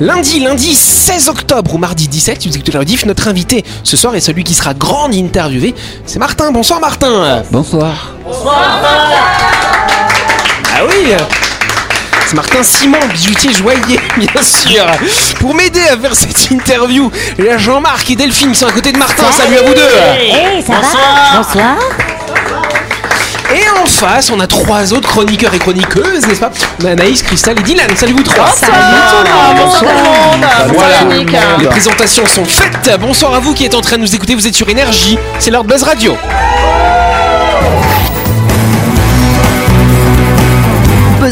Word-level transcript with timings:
Lundi, 0.00 0.40
lundi 0.40 0.74
16 0.74 1.28
octobre 1.28 1.74
ou 1.74 1.78
mardi 1.78 2.08
17, 2.08 2.46
vous 2.46 2.56
écoutez 2.56 2.72
la 2.72 2.80
rediff, 2.80 3.04
notre 3.04 3.28
invité 3.28 3.66
ce 3.84 3.98
soir 3.98 4.14
est 4.14 4.20
celui 4.20 4.44
qui 4.44 4.54
sera 4.54 4.72
grand 4.72 5.12
interviewé. 5.12 5.74
C'est 6.06 6.18
Martin. 6.18 6.52
Bonsoir 6.52 6.80
Martin. 6.80 7.42
Bonsoir. 7.50 8.14
Ah 10.74 10.84
oui 10.88 11.12
c'est 12.26 12.36
Martin 12.36 12.62
Simon, 12.62 12.98
bijoutier 13.12 13.52
joaillier, 13.52 13.98
bien 14.16 14.42
sûr. 14.42 14.86
Pour 15.40 15.52
m'aider 15.52 15.82
à 15.82 15.98
faire 15.98 16.14
cette 16.14 16.50
interview, 16.52 17.10
il 17.38 17.44
y 17.44 17.48
a 17.48 17.58
Jean-Marc 17.58 18.08
et 18.08 18.14
Delphine 18.16 18.52
qui 18.52 18.58
sont 18.58 18.68
à 18.68 18.72
côté 18.72 18.92
de 18.92 18.98
Martin. 18.98 19.24
Salut, 19.32 19.58
à 19.58 19.62
vous 19.62 19.74
deux. 19.74 19.82
Hey, 20.16 20.62
ça 20.62 20.74
va 20.74 21.38
Bonsoir. 21.38 21.76
Et 23.60 23.68
en 23.78 23.84
face, 23.84 24.30
on 24.30 24.40
a 24.40 24.46
trois 24.46 24.94
autres 24.94 25.08
chroniqueurs 25.08 25.52
et 25.52 25.58
chroniqueuses, 25.58 26.26
n'est-ce 26.26 26.40
pas 26.40 26.50
On 26.82 26.86
a 26.86 26.92
Anaïs, 26.92 27.22
Christelle 27.22 27.58
et 27.60 27.62
Dylan. 27.62 27.94
Salut 27.94 28.14
vous 28.14 28.22
trois. 28.22 28.50
Salut 28.52 28.72
tout 29.10 29.84
le 29.84 29.92
monde. 31.18 31.60
Les 31.60 31.66
présentations 31.66 32.26
sont 32.26 32.44
faites. 32.44 32.98
Bonsoir 32.98 33.34
à 33.34 33.40
vous 33.40 33.52
qui 33.52 33.66
êtes 33.66 33.74
en 33.74 33.82
train 33.82 33.96
de 33.96 34.02
nous 34.02 34.14
écouter. 34.14 34.34
Vous 34.34 34.46
êtes 34.46 34.54
sur 34.54 34.68
Énergie. 34.68 35.18
C'est 35.38 35.50
l'heure 35.50 35.64
de 35.64 35.68
Buzz 35.68 35.82
Radio. 35.82 36.16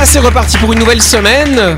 Voilà, 0.00 0.12
c'est 0.14 0.18
reparti 0.26 0.56
pour 0.56 0.72
une 0.72 0.78
nouvelle 0.78 1.02
semaine. 1.02 1.76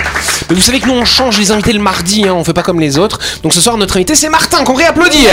Vous 0.49 0.61
savez 0.61 0.79
que 0.79 0.87
nous 0.87 0.93
on 0.93 1.05
change 1.05 1.41
les 1.41 1.51
invités 1.51 1.73
le 1.73 1.81
mardi, 1.81 2.23
hein, 2.25 2.35
on 2.35 2.45
fait 2.45 2.53
pas 2.53 2.63
comme 2.63 2.79
les 2.79 2.97
autres. 2.97 3.19
Donc 3.43 3.53
ce 3.53 3.61
soir 3.61 3.77
notre 3.77 3.97
invité 3.97 4.15
c'est 4.15 4.29
Martin, 4.29 4.63
qu'on 4.63 4.75
réapplaudit. 4.75 5.27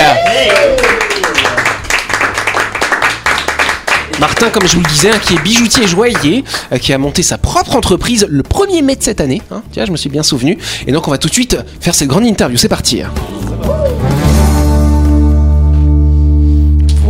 Martin, 4.20 4.50
comme 4.50 4.68
je 4.68 4.74
vous 4.74 4.82
le 4.82 4.88
disais, 4.90 5.12
hein, 5.12 5.20
qui 5.22 5.36
est 5.36 5.40
bijoutier 5.44 5.86
joaillier, 5.88 6.44
euh, 6.74 6.80
qui 6.80 6.92
a 6.92 6.98
monté 6.98 7.22
sa 7.22 7.38
propre 7.38 7.76
entreprise 7.76 8.26
le 8.28 8.42
1er 8.42 8.82
mai 8.82 8.96
de 8.96 9.04
cette 9.04 9.22
année. 9.22 9.44
hein. 9.52 9.62
Tiens, 9.72 9.86
je 9.86 9.92
me 9.92 9.98
suis 9.98 10.10
bien 10.10 10.24
souvenu. 10.24 10.58
Et 10.88 10.92
donc 10.92 11.08
on 11.08 11.12
va 11.12 11.20
tout 11.20 11.28
de 11.30 11.34
suite 11.34 11.58
faire 11.80 11.94
cette 11.94 12.08
grande 12.08 12.26
interview. 12.26 12.58
C'est 12.58 12.70
parti. 12.70 13.04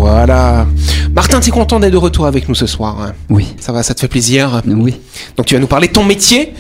Voilà. 0.09 0.65
Martin, 1.13 1.39
t'es 1.39 1.51
content 1.51 1.79
d'être 1.79 1.91
de 1.91 1.97
retour 1.97 2.25
avec 2.25 2.49
nous 2.49 2.55
ce 2.55 2.65
soir 2.65 2.99
hein 3.01 3.13
Oui. 3.29 3.45
Ça 3.59 3.71
va, 3.71 3.83
ça 3.83 3.93
te 3.93 3.99
fait 3.99 4.07
plaisir 4.07 4.61
Oui. 4.65 4.95
donc 5.37 5.45
tu 5.45 5.53
vas 5.53 5.59
nous 5.59 5.67
parler 5.67 5.87
de 5.87 5.93
ton 5.93 6.03
métier 6.03 6.53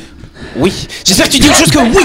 Oui. 0.55 0.71
J'espère 1.03 1.27
que 1.27 1.31
tu 1.33 1.39
dis 1.39 1.47
autre 1.49 1.57
chose 1.59 1.71
que 1.71 1.79
oui. 1.79 1.97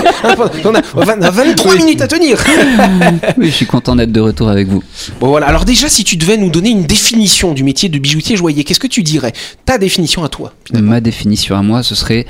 On 0.64 0.74
a, 0.74 0.80
on 0.94 1.22
a 1.22 1.30
23 1.30 1.74
minutes 1.76 2.00
à 2.00 2.08
tenir. 2.08 2.42
Oui, 3.38 3.46
je 3.46 3.54
suis 3.54 3.66
content 3.66 3.94
d'être 3.96 4.12
de 4.12 4.20
retour 4.20 4.48
avec 4.48 4.68
vous. 4.68 4.82
Bon 5.20 5.28
voilà. 5.28 5.46
Alors 5.46 5.64
déjà, 5.64 5.88
si 5.88 6.02
tu 6.04 6.16
devais 6.16 6.36
nous 6.38 6.50
donner 6.50 6.70
une 6.70 6.84
définition 6.86 7.52
du 7.52 7.62
métier 7.62 7.88
de 7.88 7.98
bijoutier 7.98 8.36
joaillier, 8.36 8.64
qu'est-ce 8.64 8.80
que 8.80 8.86
tu 8.86 9.02
dirais? 9.02 9.32
Ta 9.66 9.76
définition 9.78 10.24
à 10.24 10.28
toi. 10.28 10.52
finalement. 10.64 10.90
Ma 10.92 11.00
définition 11.00 11.56
à 11.56 11.62
moi, 11.62 11.82
ce 11.82 11.94
serait 11.94 12.26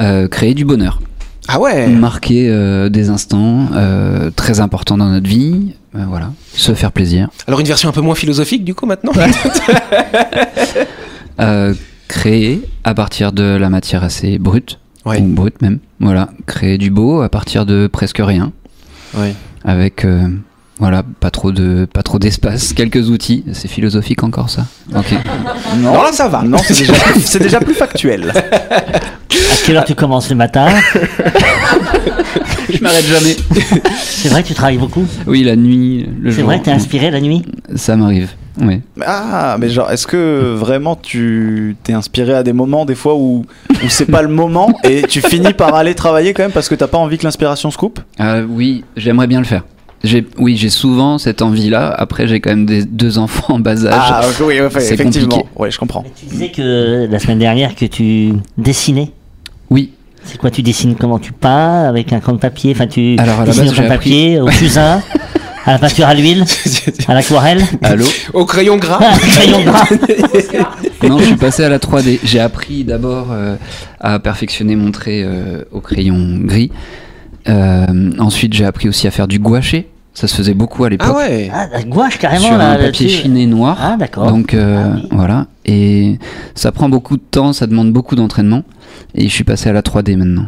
euh, 0.00 0.26
créer 0.28 0.54
du 0.54 0.64
bonheur. 0.64 1.00
Ah 1.48 1.58
ouais. 1.58 1.88
Marquer 1.88 2.48
euh, 2.48 2.90
des 2.90 3.08
instants 3.08 3.68
euh, 3.72 4.30
très 4.30 4.60
importants 4.60 4.98
dans 4.98 5.08
notre 5.08 5.26
vie. 5.26 5.74
Euh, 5.96 6.04
voilà. 6.06 6.32
Se 6.52 6.74
faire 6.74 6.92
plaisir. 6.92 7.30
Alors 7.46 7.60
une 7.60 7.66
version 7.66 7.88
un 7.88 7.92
peu 7.92 8.02
moins 8.02 8.14
philosophique 8.14 8.64
du 8.64 8.74
coup 8.74 8.84
maintenant. 8.86 9.12
Créer 12.08 12.62
à 12.84 12.94
partir 12.94 13.32
de 13.32 13.42
la 13.42 13.70
matière 13.70 14.04
assez 14.04 14.38
brute. 14.38 14.78
Ouais. 15.06 15.20
Ou 15.20 15.24
brute 15.26 15.62
même. 15.62 15.78
Voilà. 16.00 16.28
Créer 16.46 16.76
du 16.76 16.90
beau 16.90 17.22
à 17.22 17.28
partir 17.30 17.64
de 17.64 17.86
presque 17.86 18.20
rien. 18.20 18.52
Ouais. 19.16 19.34
Avec. 19.64 20.06
Voilà, 20.78 21.02
pas 21.20 21.30
trop 21.30 21.50
de, 21.52 21.86
pas 21.92 22.02
trop 22.02 22.18
d'espace, 22.18 22.72
quelques 22.76 23.08
outils. 23.10 23.44
C'est 23.52 23.68
philosophique 23.68 24.22
encore 24.22 24.50
ça. 24.50 24.66
Ok. 24.94 25.12
Non, 25.78 25.92
Non, 25.92 26.02
là, 26.02 26.12
ça 26.12 26.28
va. 26.28 26.42
Non, 26.42 26.58
c'est 26.58 26.78
déjà, 26.78 26.92
c'est 27.22 27.42
déjà 27.42 27.60
plus 27.60 27.74
factuel. 27.74 28.32
À 29.30 29.66
quelle 29.66 29.76
heure 29.76 29.84
tu 29.84 29.94
commences 29.94 30.30
le 30.30 30.36
matin 30.36 30.66
Je 32.72 32.82
m'arrête 32.82 33.04
jamais. 33.04 33.36
C'est 34.00 34.28
vrai 34.28 34.42
que 34.42 34.48
tu 34.48 34.54
travailles 34.54 34.78
beaucoup 34.78 35.04
Oui, 35.26 35.42
la 35.44 35.56
nuit, 35.56 36.08
le 36.20 36.30
C'est 36.30 36.38
jour. 36.38 36.46
vrai 36.46 36.58
que 36.60 36.64
t'es 36.64 36.70
inspiré 36.70 37.10
la 37.10 37.20
nuit 37.20 37.42
Ça 37.76 37.96
m'arrive. 37.96 38.30
Oui. 38.60 38.80
Ah, 39.04 39.56
mais 39.60 39.68
genre, 39.68 39.90
est-ce 39.90 40.06
que 40.06 40.54
vraiment 40.54 40.96
tu 40.96 41.76
t'es 41.84 41.92
inspiré 41.92 42.34
à 42.34 42.42
des 42.42 42.52
moments, 42.54 42.84
des 42.86 42.94
fois 42.94 43.14
où, 43.14 43.44
où 43.70 43.88
c'est 43.88 44.06
pas 44.06 44.22
le 44.22 44.28
moment 44.28 44.72
et 44.84 45.02
tu 45.02 45.20
finis 45.20 45.52
par 45.52 45.74
aller 45.74 45.94
travailler 45.94 46.32
quand 46.32 46.42
même 46.42 46.52
parce 46.52 46.68
que 46.68 46.74
t'as 46.74 46.88
pas 46.88 46.98
envie 46.98 47.18
que 47.18 47.24
l'inspiration 47.24 47.70
se 47.70 47.76
coupe? 47.76 48.00
Euh, 48.20 48.44
oui, 48.48 48.84
j'aimerais 48.96 49.26
bien 49.26 49.38
le 49.38 49.46
faire. 49.46 49.62
J'ai, 50.04 50.26
oui, 50.38 50.56
j'ai 50.56 50.70
souvent 50.70 51.18
cette 51.18 51.42
envie-là. 51.42 51.92
Après, 51.96 52.28
j'ai 52.28 52.40
quand 52.40 52.50
même 52.50 52.66
des, 52.66 52.84
deux 52.84 53.18
enfants 53.18 53.54
en 53.54 53.58
bas 53.58 53.84
âge. 53.84 53.92
Ah, 53.92 54.20
ok, 54.28 54.46
oui, 54.46 54.60
ouais, 54.60 54.68
c'est 54.78 54.94
effectivement. 54.94 55.28
compliqué. 55.28 55.48
Ouais, 55.56 55.70
je 55.70 55.78
comprends. 55.78 56.04
Tu 56.16 56.26
disais 56.26 56.50
que 56.50 57.08
la 57.10 57.18
semaine 57.18 57.40
dernière 57.40 57.74
que 57.74 57.84
tu 57.86 58.32
dessinais. 58.56 59.10
Oui. 59.70 59.90
C'est 60.24 60.38
quoi 60.38 60.50
Tu 60.50 60.62
dessines 60.62 60.94
comment 60.94 61.18
Tu 61.18 61.32
peins 61.32 61.84
avec 61.88 62.12
un 62.12 62.20
crayon 62.20 62.36
de 62.36 62.40
papier 62.40 62.72
Enfin, 62.72 62.86
tu 62.86 63.16
Alors, 63.18 63.40
à 63.40 63.44
la 63.44 63.46
dessines 63.46 63.64
base, 63.64 63.70
au 63.70 63.74
crayon 63.74 63.88
de 63.88 63.92
j'ai 63.92 63.96
papier, 63.96 64.40
au 64.40 64.48
fusain, 64.48 65.02
à 65.64 65.72
la 65.72 65.78
peinture 65.78 66.06
à 66.06 66.14
l'huile, 66.14 66.44
à 67.08 67.14
l'aquarelle, 67.14 67.62
Allô? 67.82 68.04
Au 68.34 68.44
crayon 68.44 68.76
gras. 68.76 69.00
à 69.02 69.18
crayon 69.18 69.62
gras. 69.64 69.86
Non, 71.08 71.18
je 71.18 71.24
suis 71.24 71.36
passé 71.36 71.64
à 71.64 71.68
la 71.68 71.78
3D. 71.78 72.20
J'ai 72.24 72.40
appris 72.40 72.84
d'abord 72.84 73.28
euh, 73.30 73.56
à 74.00 74.18
perfectionner 74.18 74.76
mon 74.76 74.90
trait 74.90 75.22
euh, 75.24 75.64
au 75.72 75.80
crayon 75.80 76.38
gris. 76.42 76.70
Euh, 77.48 78.10
ensuite, 78.18 78.52
j'ai 78.52 78.64
appris 78.64 78.88
aussi 78.88 79.06
à 79.06 79.10
faire 79.10 79.28
du 79.28 79.38
gouaché. 79.38 79.88
Ça 80.14 80.26
se 80.26 80.34
faisait 80.34 80.54
beaucoup 80.54 80.82
à 80.84 80.88
l'époque. 80.88 81.08
Ah 81.12 81.16
ouais. 81.16 81.50
Ah, 81.54 81.68
la 81.72 81.82
gouache 81.84 82.18
carrément 82.18 82.48
Sur 82.48 82.58
là. 82.58 82.72
un 82.72 82.76
papier 82.76 83.08
chiné 83.08 83.46
noir. 83.46 83.78
Ah, 83.80 83.96
d'accord. 83.96 84.26
Donc 84.30 84.52
euh, 84.52 84.82
Ah 84.84 84.96
oui. 84.96 85.08
voilà. 85.12 85.46
Et 85.64 86.18
ça 86.56 86.72
prend 86.72 86.88
beaucoup 86.88 87.16
de 87.16 87.22
temps, 87.22 87.52
ça 87.52 87.66
demande 87.68 87.92
beaucoup 87.92 88.16
d'entraînement. 88.16 88.64
Et 89.14 89.28
je 89.28 89.32
suis 89.32 89.44
passé 89.44 89.68
à 89.68 89.72
la 89.72 89.82
3D 89.82 90.16
maintenant. 90.16 90.46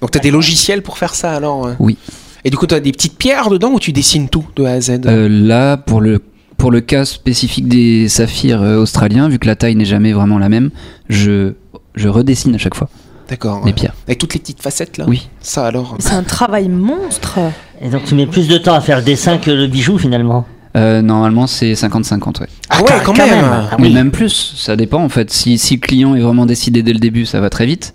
Donc 0.00 0.12
t'as 0.12 0.20
des 0.20 0.30
logiciels 0.30 0.82
pour 0.82 0.96
faire 0.96 1.14
ça 1.16 1.32
alors 1.32 1.66
euh 1.66 1.72
Oui. 1.80 1.98
Et 2.44 2.50
du 2.50 2.56
coup 2.56 2.66
t'as 2.68 2.78
des 2.78 2.92
petites 2.92 3.18
pierres 3.18 3.50
dedans 3.50 3.72
ou 3.72 3.80
tu 3.80 3.92
dessines 3.92 4.28
tout 4.28 4.44
de 4.54 4.64
A 4.64 4.70
à 4.74 4.80
Z? 4.80 5.00
Euh, 5.06 5.28
là, 5.28 5.76
pour 5.76 6.00
le, 6.00 6.22
pour 6.56 6.70
le 6.70 6.80
cas 6.80 7.04
spécifique 7.04 7.66
des 7.68 8.08
saphirs 8.08 8.60
australiens, 8.62 9.28
vu 9.28 9.38
que 9.40 9.46
la 9.48 9.56
taille 9.56 9.74
n'est 9.74 9.84
jamais 9.84 10.12
vraiment 10.12 10.38
la 10.38 10.48
même, 10.48 10.70
je, 11.08 11.54
je 11.96 12.08
redessine 12.08 12.54
à 12.54 12.58
chaque 12.58 12.76
fois 12.76 12.88
D'accord. 13.30 13.62
les 13.64 13.72
pierres. 13.72 13.94
Avec 14.06 14.18
toutes 14.18 14.34
les 14.34 14.40
petites 14.40 14.60
facettes 14.62 14.98
là. 14.98 15.04
Oui. 15.08 15.28
Ça 15.40 15.66
alors. 15.66 15.96
C'est 16.00 16.12
un 16.12 16.22
travail 16.24 16.68
monstre. 16.68 17.38
Et 17.80 17.88
donc 17.88 18.04
tu 18.04 18.14
mets 18.14 18.26
plus 18.26 18.48
de 18.48 18.58
temps 18.58 18.74
à 18.74 18.80
faire 18.80 18.98
le 18.98 19.04
dessin 19.04 19.38
que 19.38 19.50
le 19.50 19.66
bijou 19.68 19.96
finalement. 19.98 20.44
Euh, 20.76 21.02
normalement, 21.02 21.48
c'est 21.48 21.72
50-50, 21.72 22.42
ouais. 22.42 22.46
Ah 22.68 22.80
ouais, 22.80 22.86
quand, 23.04 23.12
quand 23.12 23.26
même. 23.26 23.30
même. 23.40 23.44
Ah 23.72 23.76
Mais 23.80 23.88
oui. 23.88 23.92
même 23.94 24.12
plus, 24.12 24.54
ça 24.56 24.76
dépend 24.76 25.02
en 25.02 25.08
fait. 25.08 25.30
Si, 25.32 25.58
si 25.58 25.74
le 25.74 25.80
client 25.80 26.14
est 26.14 26.20
vraiment 26.20 26.46
décidé 26.46 26.82
dès 26.84 26.92
le 26.92 27.00
début, 27.00 27.26
ça 27.26 27.40
va 27.40 27.50
très 27.50 27.66
vite. 27.66 27.94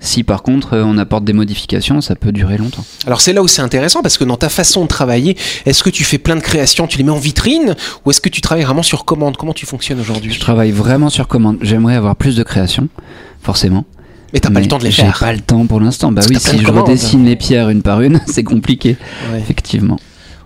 Si 0.00 0.24
par 0.24 0.42
contre 0.42 0.74
euh, 0.74 0.82
on 0.84 0.98
apporte 0.98 1.24
des 1.24 1.32
modifications, 1.32 2.00
ça 2.00 2.16
peut 2.16 2.32
durer 2.32 2.58
longtemps. 2.58 2.84
Alors 3.06 3.20
c'est 3.20 3.32
là 3.32 3.42
où 3.42 3.48
c'est 3.48 3.62
intéressant 3.62 4.02
parce 4.02 4.18
que 4.18 4.24
dans 4.24 4.36
ta 4.36 4.48
façon 4.48 4.82
de 4.82 4.88
travailler, 4.88 5.36
est-ce 5.64 5.82
que 5.82 5.88
tu 5.90 6.04
fais 6.04 6.18
plein 6.18 6.36
de 6.36 6.40
créations, 6.40 6.86
tu 6.86 6.98
les 6.98 7.04
mets 7.04 7.12
en 7.12 7.18
vitrine 7.18 7.74
ou 8.04 8.10
est-ce 8.10 8.20
que 8.20 8.28
tu 8.28 8.40
travailles 8.40 8.64
vraiment 8.64 8.82
sur 8.82 9.04
commande? 9.04 9.36
Comment 9.36 9.54
tu 9.54 9.64
fonctionnes 9.64 10.00
aujourd'hui? 10.00 10.32
Je 10.32 10.40
travaille 10.40 10.70
vraiment 10.70 11.08
sur 11.08 11.28
commande. 11.28 11.56
J'aimerais 11.62 11.94
avoir 11.96 12.14
plus 12.16 12.36
de 12.36 12.42
création, 12.42 12.88
forcément. 13.42 13.84
Mais 14.32 14.40
t'as 14.40 14.50
pas 14.50 14.60
le 14.60 14.66
temps 14.68 14.78
de 14.78 14.84
les 14.84 14.90
J'ai 14.90 15.02
faire. 15.02 15.18
pas 15.18 15.32
le 15.32 15.40
temps 15.40 15.66
pour 15.66 15.80
l'instant. 15.80 16.10
Bah 16.12 16.22
oui, 16.28 16.36
si 16.38 16.58
je 16.58 16.64
commandes. 16.64 16.84
redessine 16.88 17.24
les 17.24 17.36
pierres 17.36 17.68
une 17.70 17.82
par 17.82 18.00
une, 18.02 18.20
c'est 18.26 18.44
compliqué, 18.44 18.96
Ouais. 19.32 19.38
effectivement. 19.38 19.98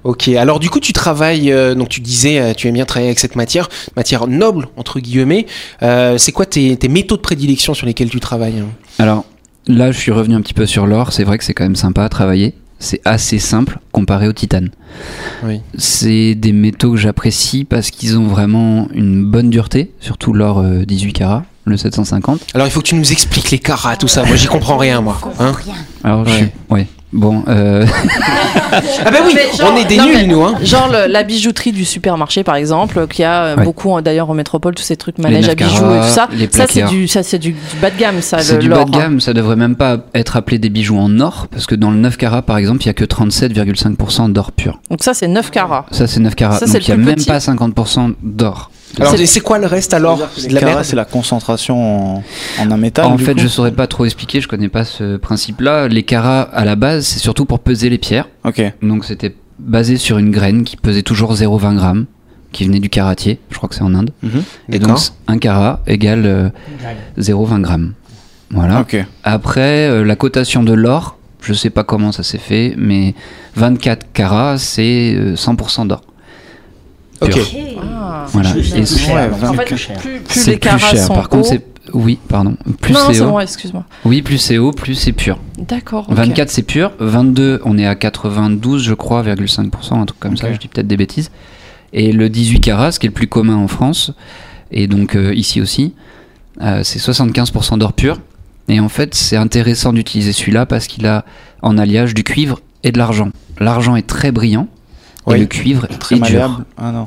Ok, 0.02 0.28
alors 0.28 0.60
du 0.60 0.70
coup 0.70 0.80
tu 0.80 0.94
travailles, 0.94 1.52
euh, 1.52 1.74
donc 1.74 1.91
tu 1.91 2.00
disais, 2.00 2.38
euh, 2.41 2.53
tu 2.54 2.66
aimes 2.68 2.74
bien 2.74 2.86
travailler 2.86 3.09
avec 3.10 3.18
cette 3.18 3.36
matière, 3.36 3.68
matière 3.97 4.27
noble 4.28 4.68
entre 4.78 4.98
guillemets. 4.98 5.44
Euh, 5.82 6.16
c'est 6.16 6.32
quoi 6.32 6.47
tes, 6.47 6.74
tes 6.77 6.88
métaux 6.88 7.16
de 7.16 7.21
prédilection 7.21 7.74
sur 7.74 7.86
lesquels 7.86 8.09
tu 8.09 8.18
travailles 8.18 8.60
hein? 8.60 8.68
Alors 8.98 9.27
là, 9.66 9.92
je 9.92 9.98
suis 9.98 10.10
revenu 10.10 10.34
un 10.36 10.41
petit 10.41 10.54
peu 10.54 10.65
sur 10.65 10.86
l'or. 10.86 11.12
C'est 11.12 11.24
vrai 11.24 11.36
que 11.36 11.44
c'est 11.44 11.53
quand 11.53 11.65
même 11.65 11.77
sympa 11.77 12.03
à 12.04 12.09
travailler. 12.09 12.54
C'est 12.78 13.03
assez 13.04 13.38
simple 13.38 13.78
comparé 13.92 14.27
au 14.27 14.32
titane. 14.32 14.71
Oui. 15.44 15.60
C'est 15.77 16.34
des 16.34 16.53
métaux 16.53 16.92
que 16.92 16.97
j'apprécie 16.97 17.65
parce 17.66 17.91
qu'ils 17.91 18.16
ont 18.16 18.27
vraiment 18.27 18.88
une 18.94 19.22
bonne 19.22 19.50
dureté, 19.50 19.91
surtout 20.00 20.32
l'or 20.32 20.60
euh, 20.60 20.84
18 20.86 21.12
carats, 21.12 21.44
le 21.65 21.77
750. 21.77 22.41
Alors 22.54 22.66
il 22.66 22.71
faut 22.71 22.80
que 22.80 22.86
tu 22.86 22.95
nous 22.95 23.12
expliques 23.12 23.51
les 23.51 23.59
carats, 23.59 23.97
tout 23.97 24.09
ça. 24.09 24.24
Moi 24.24 24.36
j'y 24.36 24.47
comprends 24.47 24.77
rien 24.78 25.01
moi. 25.01 25.18
Hein 25.39 25.53
Alors, 26.04 26.24
je 26.24 26.30
Ouais. 26.30 26.36
suis- 26.39 26.48
ouais. 26.71 26.86
Bon, 27.12 27.42
euh, 27.48 27.84
ah 29.04 29.10
bah 29.10 29.18
oui, 29.27 29.34
genre- 29.59 29.72
on 29.74 29.77
est 29.77 29.84
des 29.84 29.97
non, 29.97 30.04
nuls 30.07 30.15
mais- 30.15 30.27
nous. 30.28 30.42
Hein. 30.45 30.54
Genre 30.62 30.89
le- 30.92 31.10
la 31.12 31.24
bijouterie 31.24 31.72
du 31.72 31.84
supermarché 31.84 32.45
par 32.45 32.54
exemple, 32.54 33.09
qui 33.09 33.24
a 33.24 33.42
euh, 33.47 33.57
Ouais. 33.57 33.65
beaucoup 33.65 33.97
euh, 33.97 34.01
d'ailleurs 34.01 34.30
en 34.30 34.34
métropole 34.34 34.77
tous 34.77 34.84
ces 34.84 34.97
trucs 34.97 35.18
manèges 35.18 35.48
à 35.48 35.57
bijoux 35.57 35.92
et 35.92 36.01
tout 36.01 36.07
ça. 36.09 36.28
les 36.33 36.48
Ça 36.51 36.66
c'est 36.71 36.84
du 36.84 37.09
ça 37.09 37.24
c'est 37.24 37.39
du, 37.41 37.51
du 37.51 37.59
bas 37.83 37.91
de 37.91 37.98
gamme 37.98 38.21
ça 38.22 38.39
c'est 38.39 38.59
du 38.59 38.68
bas 38.68 38.84
de 38.84 38.91
hein. 38.95 38.98
gamme. 38.98 39.21
Ça 39.21 39.33
devrait 39.33 39.56
même 39.56 39.74
pas 39.74 39.98
être 40.15 40.36
appelé 40.36 40.59
des 40.60 40.68
bijoux 40.71 40.98
en 40.98 41.18
or 41.18 41.48
parce 41.51 41.66
que 41.66 41.74
dans 41.74 41.91
le 41.91 41.97
9 41.97 42.16
carats, 42.16 42.42
par 42.42 42.59
exemple, 42.59 42.83
il 42.84 42.86
y 42.86 42.91
a 42.91 42.95
que 42.95 43.04
37,5% 43.04 44.28
d'or 44.33 44.53
pur. 44.53 44.80
Donc 44.91 45.03
ça 45.03 45.13
c'est 45.15 45.27
9 45.28 45.51
carats. 45.51 45.86
Ça, 45.91 46.06
c'est 46.06 46.21
9 46.21 46.34
carats. 46.36 46.59
Ça, 46.59 46.66
c'est 46.66 46.74
Donc, 46.74 46.83
le 46.83 46.84
il 46.86 46.89
y 46.91 46.92
a 46.92 46.97
même 47.06 47.15
petit. 47.16 47.27
pas 47.27 47.39
50% 47.39 48.15
d'or. 48.22 48.71
Alors, 48.98 49.15
C'est- 49.16 49.41
quoi 49.41 49.59
le 49.59 49.66
reste 49.66 49.95
alors 49.95 50.19
C'est 50.37 50.51
la 50.51 50.60
carats, 50.60 50.72
merde 50.72 50.84
c'est 50.84 50.97
la 50.97 51.04
concentration 51.04 52.16
en, 52.19 52.25
en 52.60 52.71
un 52.71 52.77
métal. 52.77 53.07
En 53.07 53.16
fait, 53.19 53.34
coup 53.34 53.41
je 53.41 53.48
saurais 53.48 53.72
pas 53.72 53.87
trop 53.87 54.04
expliquer, 54.04 54.41
je 54.41 54.48
connais 54.48 54.69
pas 54.69 54.84
ce 54.84 55.16
principe-là. 55.16 55.89
Les 55.89 56.03
carats, 56.03 56.42
à 56.42 56.65
la 56.65 56.77
base, 56.77 57.07
c'est 57.07 57.21
surtout 57.21 57.45
pour 57.45 57.60
peser 57.60 57.89
les 57.89 57.98
pierres. 57.98 58.28
Ok. 58.45 58.63
Donc 58.83 59.04
c'était 59.04 59.34
basé 59.59 59.97
sur 59.97 60.19
une 60.19 60.31
graine 60.31 60.65
qui 60.65 60.77
pesait 60.77 61.03
toujours 61.03 61.34
0,20 61.34 61.75
grammes, 61.77 62.07
qui 62.53 62.65
venait 62.65 62.81
du 62.81 62.89
karatier, 62.89 63.39
je 63.51 63.57
crois 63.57 63.69
que 63.69 63.75
c'est 63.75 63.83
en 63.83 63.95
Inde. 63.95 64.10
Mhm. 64.22 64.42
Et 64.72 64.78
donc 64.78 64.98
un 65.28 65.39
carat 65.39 65.81
égale 65.87 66.27
euh, 66.27 66.48
0,20 67.19 67.60
grammes. 67.60 67.92
Voilà. 68.51 68.81
Ok. 68.81 68.97
Après, 69.22 69.89
euh, 69.89 70.04
la 70.04 70.16
cotation 70.16 70.63
de 70.65 70.72
l'or, 70.72 71.16
je 71.41 71.53
sais 71.53 71.71
pas 71.71 71.84
comment 71.84 72.10
ça 72.13 72.22
s'est 72.25 72.39
fait, 72.39 72.75
mais 72.77 73.15
24 73.54 74.07
carats, 74.13 74.59
c'est 74.59 75.15
euh, 75.15 75.37
100% 75.37 75.87
d'or. 75.87 76.03
Ok. 77.20 77.38
Ah. 77.82 78.26
Voilà. 78.28 78.50
Plus 78.50 78.74
Et 78.74 78.86
cher, 78.86 79.14
ouais, 79.14 79.28
donc 79.28 79.42
En 79.42 79.52
c'est 79.52 79.56
fait, 79.58 79.64
plus 79.64 79.76
cher. 79.76 79.98
plus, 79.98 80.46
les 80.46 80.58
carats 80.58 80.96
sont 80.96 81.14
Par 81.14 81.28
contre, 81.28 81.48
c'est 81.48 81.66
oui, 81.92 82.18
pardon. 82.28 82.56
Plus 82.80 82.92
non, 82.94 83.00
non, 83.00 83.12
c'est 83.12 83.20
haut. 83.20 83.30
bon, 83.30 83.40
excuse-moi. 83.40 83.84
Oui, 84.04 84.22
plus 84.22 84.38
c'est 84.38 84.58
haut, 84.58 84.72
plus 84.72 84.94
c'est 84.94 85.12
pur. 85.12 85.38
D'accord. 85.58 86.06
ok. 86.08 86.16
24 86.16 86.48
c'est 86.50 86.62
pur, 86.62 86.92
22 87.00 87.60
on 87.64 87.78
est 87.78 87.86
à 87.86 87.94
92 87.94 88.82
je 88.84 88.94
crois, 88.94 89.22
5%, 89.22 89.94
un 89.94 90.06
truc 90.06 90.20
comme 90.20 90.36
ça, 90.36 90.52
je 90.52 90.58
dis 90.58 90.68
peut-être 90.68 90.86
des 90.86 90.96
bêtises. 90.96 91.30
Et 91.92 92.12
le 92.12 92.28
18 92.28 92.60
carats, 92.60 92.92
ce 92.92 93.00
qui 93.00 93.06
est 93.06 93.08
le 93.08 93.14
plus 93.14 93.26
commun 93.26 93.56
en 93.56 93.66
France, 93.66 94.12
et 94.70 94.86
donc 94.86 95.16
euh, 95.16 95.34
ici 95.34 95.60
aussi, 95.60 95.94
euh, 96.62 96.82
c'est 96.84 97.00
75% 97.00 97.78
d'or 97.78 97.92
pur. 97.92 98.20
Et 98.68 98.78
en 98.78 98.88
fait 98.88 99.14
c'est 99.14 99.36
intéressant 99.36 99.92
d'utiliser 99.92 100.32
celui-là 100.32 100.66
parce 100.66 100.86
qu'il 100.86 101.06
a 101.06 101.24
en 101.62 101.76
alliage 101.76 102.14
du 102.14 102.22
cuivre 102.22 102.60
et 102.84 102.92
de 102.92 102.98
l'argent. 102.98 103.30
L'argent 103.58 103.96
est 103.96 104.06
très 104.06 104.30
brillant, 104.30 104.68
Oui. 105.26 105.36
et 105.36 105.40
le 105.40 105.46
cuivre 105.46 105.86
Très 105.98 106.16
est 106.16 106.18
dur. 106.18 106.24
malléable. 106.26 106.64
Ah 106.76 106.92
non. 106.92 107.06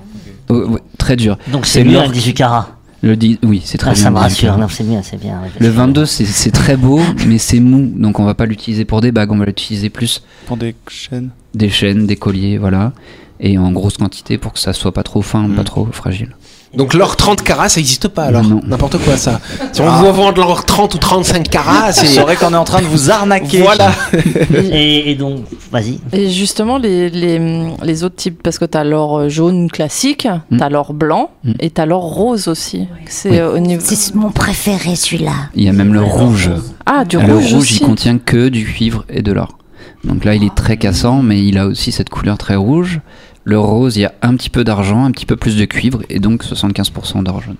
Oh, 0.49 0.53
ouais, 0.67 0.79
très 0.97 1.15
dur. 1.15 1.37
Donc 1.51 1.65
C'est 1.65 1.83
mieux 1.83 1.97
un 1.99 2.09
18 2.09 2.33
carats. 2.33 2.69
Le 3.01 3.17
di- 3.17 3.37
oui, 3.43 3.61
c'est 3.65 3.77
très 3.77 3.89
Ah, 3.91 3.93
bien. 3.93 4.03
ça 4.03 4.11
me 4.11 4.15
le 4.21 4.27
18 4.29 4.47
rassure. 4.47 4.57
Non, 4.61 4.67
c'est 4.69 4.83
bien, 4.87 5.01
c'est 5.03 5.19
bien. 5.19 5.39
ouais, 5.41 5.47
Le 5.59 5.65
parce 5.65 5.71
que- 5.71 5.77
22 5.77 6.05
c'est 6.05 6.51
très 6.51 6.77
beau, 6.77 7.01
mais 7.27 7.37
c'est 7.37 7.59
mou, 7.59 7.91
donc 7.95 8.19
on 8.19 8.23
va 8.23 8.33
pas 8.33 8.45
l'utiliser 8.45 8.85
pour 8.85 9.01
des 9.01 9.11
bagues, 9.11 9.31
on 9.31 9.37
va 9.37 9.45
l'utiliser 9.45 9.89
plus 9.89 10.23
Pour 10.45 10.55
des 10.57 10.73
chaînes. 10.87 11.31
des 11.53 11.69
chaînes, 11.69 12.07
des 12.07 12.15
colliers, 12.15 12.57
voilà. 12.57 12.93
Et 13.41 13.57
en 13.57 13.71
grosse 13.73 13.97
quantité 13.97 14.37
pour 14.37 14.53
que 14.53 14.59
ça 14.59 14.71
soit 14.71 14.93
pas 14.93 15.03
trop 15.03 15.21
fin, 15.21 15.47
Mm. 15.47 15.55
pas 15.55 15.63
trop 15.65 15.85
fragile. 15.91 16.33
Donc 16.75 16.93
l'or 16.95 17.15
30 17.15 17.43
carats, 17.43 17.69
ça 17.69 17.79
n'existe 17.79 18.07
pas 18.07 18.23
alors. 18.23 18.41
N'importe 18.65 18.97
quoi 18.97 19.15
ça. 19.17 19.39
Si 19.71 19.81
on 19.81 19.89
vous 19.91 20.11
vend 20.11 20.31
de 20.31 20.37
l'or 20.41 20.65
30 20.65 20.95
ou 20.95 20.97
35 20.97 21.47
carats, 21.49 21.91
C'est 21.93 22.07
c'est. 22.07 22.21
vrai 22.21 22.35
qu'on 22.35 22.51
est 22.53 22.57
en 22.57 22.63
train 22.63 22.81
de 22.81 22.87
vous 22.87 23.11
arnaquer. 23.11 23.61
Voilà. 23.61 23.91
Et, 24.71 25.11
et 25.11 25.15
donc, 25.15 25.41
vas-y. 25.71 25.99
Et 26.11 26.29
justement, 26.31 26.77
les, 26.77 27.09
les, 27.09 27.39
les 27.83 28.03
autres 28.03 28.15
types, 28.15 28.41
parce 28.41 28.57
que 28.57 28.65
tu 28.65 28.77
as 28.77 28.83
l'or 28.83 29.29
jaune 29.29 29.69
classique, 29.69 30.27
Mm. 30.49 30.57
tu 30.57 30.63
as 30.63 30.69
l'or 30.69 30.93
blanc 30.93 31.29
Mm. 31.43 31.51
et 31.59 31.69
tu 31.69 31.79
as 31.81 31.85
l'or 31.85 32.03
rose 32.03 32.47
aussi. 32.47 32.87
C'est 33.07 33.29
Oui. 33.31 33.37
euh, 33.39 33.53
au 33.55 33.59
niveau. 33.59 33.81
C'est 33.85 34.15
mon 34.15 34.31
préféré 34.31 34.95
celui-là. 34.95 35.33
Il 35.55 35.63
y 35.63 35.69
a 35.69 35.73
même 35.73 35.93
le 35.93 36.01
rouge. 36.01 36.49
Ah, 36.85 37.05
du 37.05 37.17
le 37.19 37.35
rouge, 37.35 37.53
rouge, 37.53 37.71
il 37.73 37.79
contient 37.81 38.17
que 38.17 38.49
du 38.49 38.65
cuivre 38.65 39.05
et 39.09 39.21
de 39.21 39.31
l'or. 39.31 39.57
Donc 40.03 40.25
là, 40.25 40.35
il 40.35 40.43
est 40.43 40.53
très 40.55 40.77
cassant, 40.77 41.21
mais 41.21 41.41
il 41.43 41.57
a 41.57 41.65
aussi 41.67 41.91
cette 41.91 42.09
couleur 42.09 42.37
très 42.37 42.55
rouge. 42.55 42.99
Le 43.45 43.59
rose, 43.59 43.97
il 43.97 44.01
y 44.01 44.05
a 44.05 44.13
un 44.21 44.35
petit 44.35 44.49
peu 44.49 44.63
d'argent, 44.63 45.03
un 45.03 45.11
petit 45.11 45.25
peu 45.25 45.35
plus 45.35 45.57
de 45.57 45.65
cuivre, 45.65 46.01
et 46.09 46.19
donc 46.19 46.43
75% 46.45 47.23
d'or 47.23 47.41
jaune. 47.41 47.57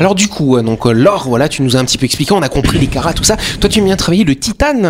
Alors 0.00 0.16
du 0.16 0.26
coup, 0.26 0.56
euh, 0.56 0.62
donc 0.62 0.86
euh, 0.86 0.92
l'or, 0.92 1.28
voilà, 1.28 1.48
tu 1.48 1.62
nous 1.62 1.76
as 1.76 1.78
un 1.80 1.84
petit 1.84 1.98
peu 1.98 2.04
expliqué, 2.04 2.32
on 2.32 2.42
a 2.42 2.48
compris 2.48 2.78
les 2.80 2.88
carats, 2.88 3.12
tout 3.12 3.22
ça. 3.22 3.36
Toi, 3.60 3.70
tu 3.70 3.80
viens 3.80 3.94
travailler 3.96 4.24
le 4.24 4.34
titane. 4.34 4.82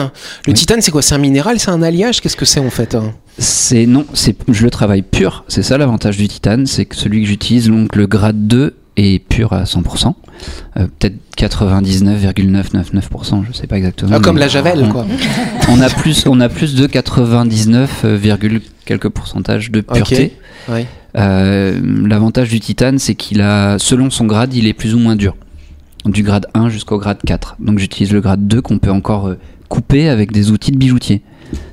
Le 0.46 0.52
Oui. 0.52 0.54
titane, 0.54 0.81
c'est 0.81 0.90
quoi? 0.90 1.02
C'est 1.02 1.14
un 1.14 1.19
minéral, 1.19 1.60
c'est 1.60 1.70
un 1.70 1.82
alliage? 1.82 2.22
Qu'est-ce 2.22 2.37
que 2.37 2.46
c'est 2.46 2.60
en 2.60 2.70
fait 2.70 2.94
hein? 2.94 3.12
C'est 3.38 3.84
non, 3.87 4.06
c'est 4.14 4.34
je 4.50 4.64
le 4.64 4.70
travaille 4.70 5.02
pur. 5.02 5.44
C'est 5.48 5.62
ça 5.62 5.76
l'avantage 5.78 6.16
du 6.16 6.26
titane, 6.28 6.66
c'est 6.66 6.84
que 6.86 6.96
celui 6.96 7.20
que 7.22 7.28
j'utilise, 7.28 7.69
donc 7.69 7.94
le 7.94 8.06
grade 8.06 8.46
2 8.48 8.75
est 9.00 9.19
pur 9.19 9.52
à 9.52 9.64
100%. 9.64 10.14
Euh, 10.76 10.87
Peut-être 10.99 11.17
99,999%, 11.37 13.44
je 13.47 13.52
sais 13.52 13.67
pas 13.67 13.76
exactement. 13.76 14.11
Ah, 14.14 14.20
Comme 14.20 14.38
la 14.38 14.49
javel, 14.49 14.85
on- 14.85 14.88
quoi. 14.91 15.06
On 15.69 15.81
a 15.81 15.88
plus, 15.88 16.25
on 16.26 16.41
a 16.41 16.49
plus 16.49 16.75
de 16.75 16.87
99, 16.87 18.02
euh, 18.05 18.19
quelques 18.85 19.08
pourcentages 19.08 19.70
de 19.70 19.81
pureté. 19.82 20.37
Ouais. 20.69 20.87
Euh, 21.17 21.79
L'avantage 22.06 22.49
du 22.49 22.61
titane, 22.61 22.99
c'est 22.99 23.14
qu'il 23.14 23.41
a, 23.41 23.79
selon 23.79 24.11
son 24.11 24.26
grade, 24.26 24.55
il 24.55 24.67
est 24.67 24.73
plus 24.73 24.94
ou 24.94 24.99
moins 24.99 25.17
dur. 25.17 25.37
Du 26.06 26.23
grade 26.23 26.46
1 26.55 26.70
jusqu'au 26.70 26.99
grade 26.99 27.19
4. 27.25 27.56
Donc 27.61 27.79
j'utilise 27.79 28.12
le 28.12 28.20
grade 28.20 28.49
2 28.49 28.62
qu'on 28.62 28.79
peut 28.79 28.91
encore 28.91 29.32
couper 29.69 30.08
avec 30.08 30.32
des 30.32 30.50
outils 30.50 30.73
de 30.73 30.79
bijoutier. 30.79 31.23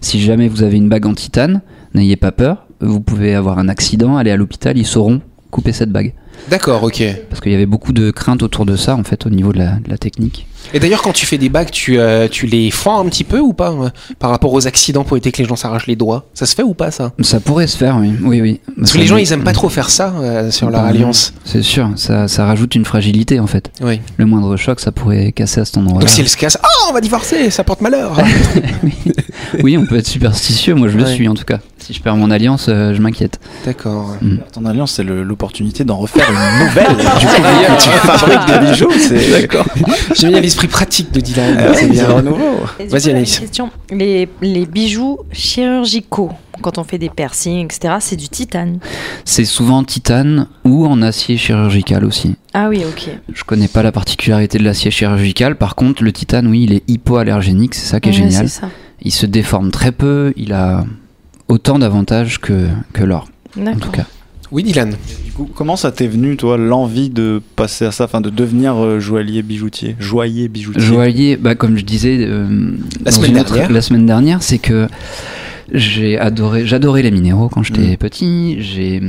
Si 0.02 0.22
jamais 0.22 0.48
vous 0.48 0.64
avez 0.64 0.78
une 0.78 0.90
bague 0.90 1.06
en 1.06 1.14
titane, 1.14 1.62
n'ayez 1.96 2.18
pas 2.18 2.32
peur. 2.32 2.68
Vous 2.82 3.00
pouvez 3.00 3.34
avoir 3.34 3.58
un 3.58 3.70
accident, 3.70 4.18
aller 4.18 4.32
à 4.32 4.38
l'hôpital, 4.38 4.78
ils 4.78 4.86
sauront 4.86 5.22
couper 5.50 5.72
cette 5.72 5.92
bague. 5.92 6.14
D'accord, 6.50 6.84
ok. 6.84 7.04
Parce 7.30 7.42
qu'il 7.42 7.52
y 7.52 7.56
avait 7.56 7.66
beaucoup 7.66 7.94
de 7.94 8.12
craintes 8.12 8.42
autour 8.44 8.66
de 8.66 8.76
ça, 8.76 8.96
en 8.96 9.04
fait, 9.04 9.26
au 9.26 9.30
niveau 9.30 9.52
de 9.54 9.58
la, 9.60 9.72
de 9.84 9.90
la 9.90 9.98
technique. 9.98 10.48
Et 10.74 10.80
d'ailleurs, 10.80 11.02
quand 11.02 11.14
tu 11.14 11.26
fais 11.26 11.38
des 11.38 11.48
bagues, 11.50 11.72
tu, 11.72 11.98
euh, 12.00 12.28
tu 12.30 12.46
les 12.46 12.72
fends 12.72 13.00
un 13.00 13.06
petit 13.08 13.24
peu 13.24 13.40
ou 13.40 13.54
pas 13.54 13.72
euh, 13.72 13.90
Par 14.20 14.32
rapport 14.32 14.52
aux 14.52 14.68
accidents 14.68 15.04
pour 15.06 15.16
éviter 15.16 15.32
que 15.32 15.42
les 15.42 15.48
gens 15.48 15.56
s'arrachent 15.56 15.88
les 15.88 15.96
doigts? 15.96 16.26
Ça 16.34 16.46
se 16.46 16.56
fait 16.56 16.64
ou 16.64 16.74
pas 16.74 16.92
ça? 16.92 17.14
Ça 17.22 17.40
pourrait 17.40 17.68
se 17.68 17.78
faire, 17.78 17.98
oui. 17.98 18.12
Oui, 18.22 18.42
oui. 18.42 18.60
Parce 18.78 18.92
que 18.92 18.98
les 18.98 19.06
gens, 19.08 19.18
ils 19.18 19.32
aiment 19.32 19.44
pas 19.46 19.54
trop 19.54 19.70
faire 19.70 19.90
ça 19.90 20.14
euh, 20.20 20.52
sur 20.52 20.70
leur 20.70 20.82
Bah, 20.82 20.88
alliance. 20.88 21.34
C'est 21.46 21.62
sûr, 21.62 21.92
ça, 21.96 22.28
ça 22.28 22.46
rajoute 22.46 22.76
une 22.76 22.86
fragilité, 22.86 23.40
en 23.40 23.48
fait. 23.48 23.72
Oui. 23.82 24.02
Le 24.18 24.26
moindre 24.26 24.58
choc, 24.58 24.80
ça 24.80 24.92
pourrait 24.92 25.32
casser 25.32 25.62
à 25.62 25.66
cet 25.66 25.78
endroit-là. 25.78 26.02
Donc 26.02 26.10
si 26.10 26.20
elle 26.22 26.30
se 26.30 26.38
casse, 26.38 26.58
ah, 26.62 26.68
on 26.90 26.94
va 26.94 27.02
divorcer, 27.02 27.50
ça 27.50 27.64
porte 27.64 27.82
malheur. 27.82 28.18
Oui, 29.64 29.78
on 29.78 29.86
peut 29.86 29.98
être 29.98 30.08
superstitieux, 30.08 30.76
moi 30.76 30.88
je 30.90 30.98
le 30.98 31.04
Ouais. 31.06 31.14
suis 31.14 31.28
en 31.28 31.34
tout 31.34 31.46
cas. 31.46 31.60
Si 31.88 31.94
je 31.94 32.02
perds 32.02 32.18
mon 32.18 32.30
alliance, 32.32 32.66
euh, 32.68 32.94
je 32.94 33.02
m'inquiète. 33.02 33.40
D'accord. 33.66 34.18
Ton 34.52 34.66
alliance, 34.66 34.92
c'est 34.92 35.06
l'opportunité 35.06 35.86
d'en 35.86 35.96
refaire 35.96 36.26
une 36.30 36.66
nouvelle. 36.68 36.98
du 36.98 37.06
coup, 37.06 37.74
tu 37.80 37.90
fabriques 38.06 38.46
des 38.46 38.68
bijoux. 38.68 38.90
D'accord. 39.42 39.66
J'aime 40.14 40.32
bien 40.32 40.42
l'esprit 40.42 40.68
pratique 40.68 41.14
de 41.14 41.22
Dylan. 41.22 41.56
Ah 41.58 41.74
c'est 41.74 41.88
bien. 41.88 42.08
renouveau. 42.10 42.60
Vas-y, 42.90 43.12
Anaïs. 43.12 43.40
question. 43.40 43.70
Les, 43.90 44.28
les 44.42 44.66
bijoux 44.66 45.20
chirurgicaux, 45.32 46.32
quand 46.62 46.78
on 46.78 46.84
fait 46.84 46.98
des 46.98 47.10
piercings, 47.10 47.64
etc., 47.74 47.94
c'est 48.02 48.18
du 48.18 48.28
titane. 48.28 48.80
C'est 49.24 49.46
souvent 49.46 49.78
en 49.78 49.84
titane 49.86 50.48
ou 50.66 50.86
en 50.86 51.02
acier 51.02 51.38
chirurgical 51.38 52.04
aussi. 52.04 52.36
Ah 52.54 52.68
oui, 52.68 52.82
ok. 52.86 53.12
Je 53.34 53.44
connais 53.46 53.70
pas 53.70 53.82
la 53.82 53.94
particularité 53.94 54.58
de 54.58 54.64
l'acier 54.66 54.92
chirurgical. 54.92 55.56
Par 55.56 55.76
contre, 55.76 56.04
le 56.04 56.12
titane, 56.12 56.48
oui, 56.48 56.64
il 56.64 56.74
est 56.74 56.84
hypoallergénique, 56.90 57.76
c'est 57.76 57.88
ça 57.88 58.02
qui 58.02 58.10
est 58.10 58.12
Ouais, 58.12 58.18
génial. 58.18 58.50
c'est 58.50 58.60
ça. 58.60 58.70
Il 59.04 59.14
se 59.14 59.26
déforme 59.26 59.72
très 59.72 59.94
peu, 59.94 60.34
il 60.36 60.52
a 60.52 60.84
autant 61.48 61.80
d'avantages 61.80 62.40
que, 62.40 62.68
que 62.94 63.04
l'or, 63.04 63.28
en 63.60 63.76
tout 63.76 63.92
cas. 63.92 64.06
Oui, 64.52 64.64
Dylan. 64.64 64.92
Du 65.26 65.32
coup, 65.34 65.50
comment 65.54 65.76
ça 65.76 65.92
t'est 65.92 66.08
venu, 66.08 66.38
toi, 66.38 66.58
l'envie 66.58 67.10
de 67.10 67.42
passer 67.58 67.84
à 67.86 67.92
ça, 67.92 68.06
enfin 68.06 68.22
de 68.22 68.30
devenir 68.30 68.76
euh, 68.82 69.00
joaillier 69.00 69.42
bijoutier, 69.42 69.98
joaillier 70.00 70.48
bijoutier? 70.48 70.82
Joaillier, 70.82 71.36
bah, 71.36 71.54
comme 71.56 71.78
je 71.78 71.84
disais 71.84 72.18
euh, 72.22 72.48
La 73.04 73.12
dans 73.12 73.18
semaine 73.18 73.38
autre- 73.40 73.54
dernière. 73.54 73.72
la 73.72 73.82
semaine 73.82 74.06
dernière, 74.06 74.42
c'est 74.42 74.58
que 74.58 74.88
j'ai 75.74 76.18
adoré, 76.18 76.66
j'adorais 76.66 77.02
les 77.02 77.12
minéraux 77.12 77.50
quand 77.50 77.62
j'étais 77.62 77.94
Mm. 77.94 77.98
petit. 77.98 78.62
J'ai 78.62 79.02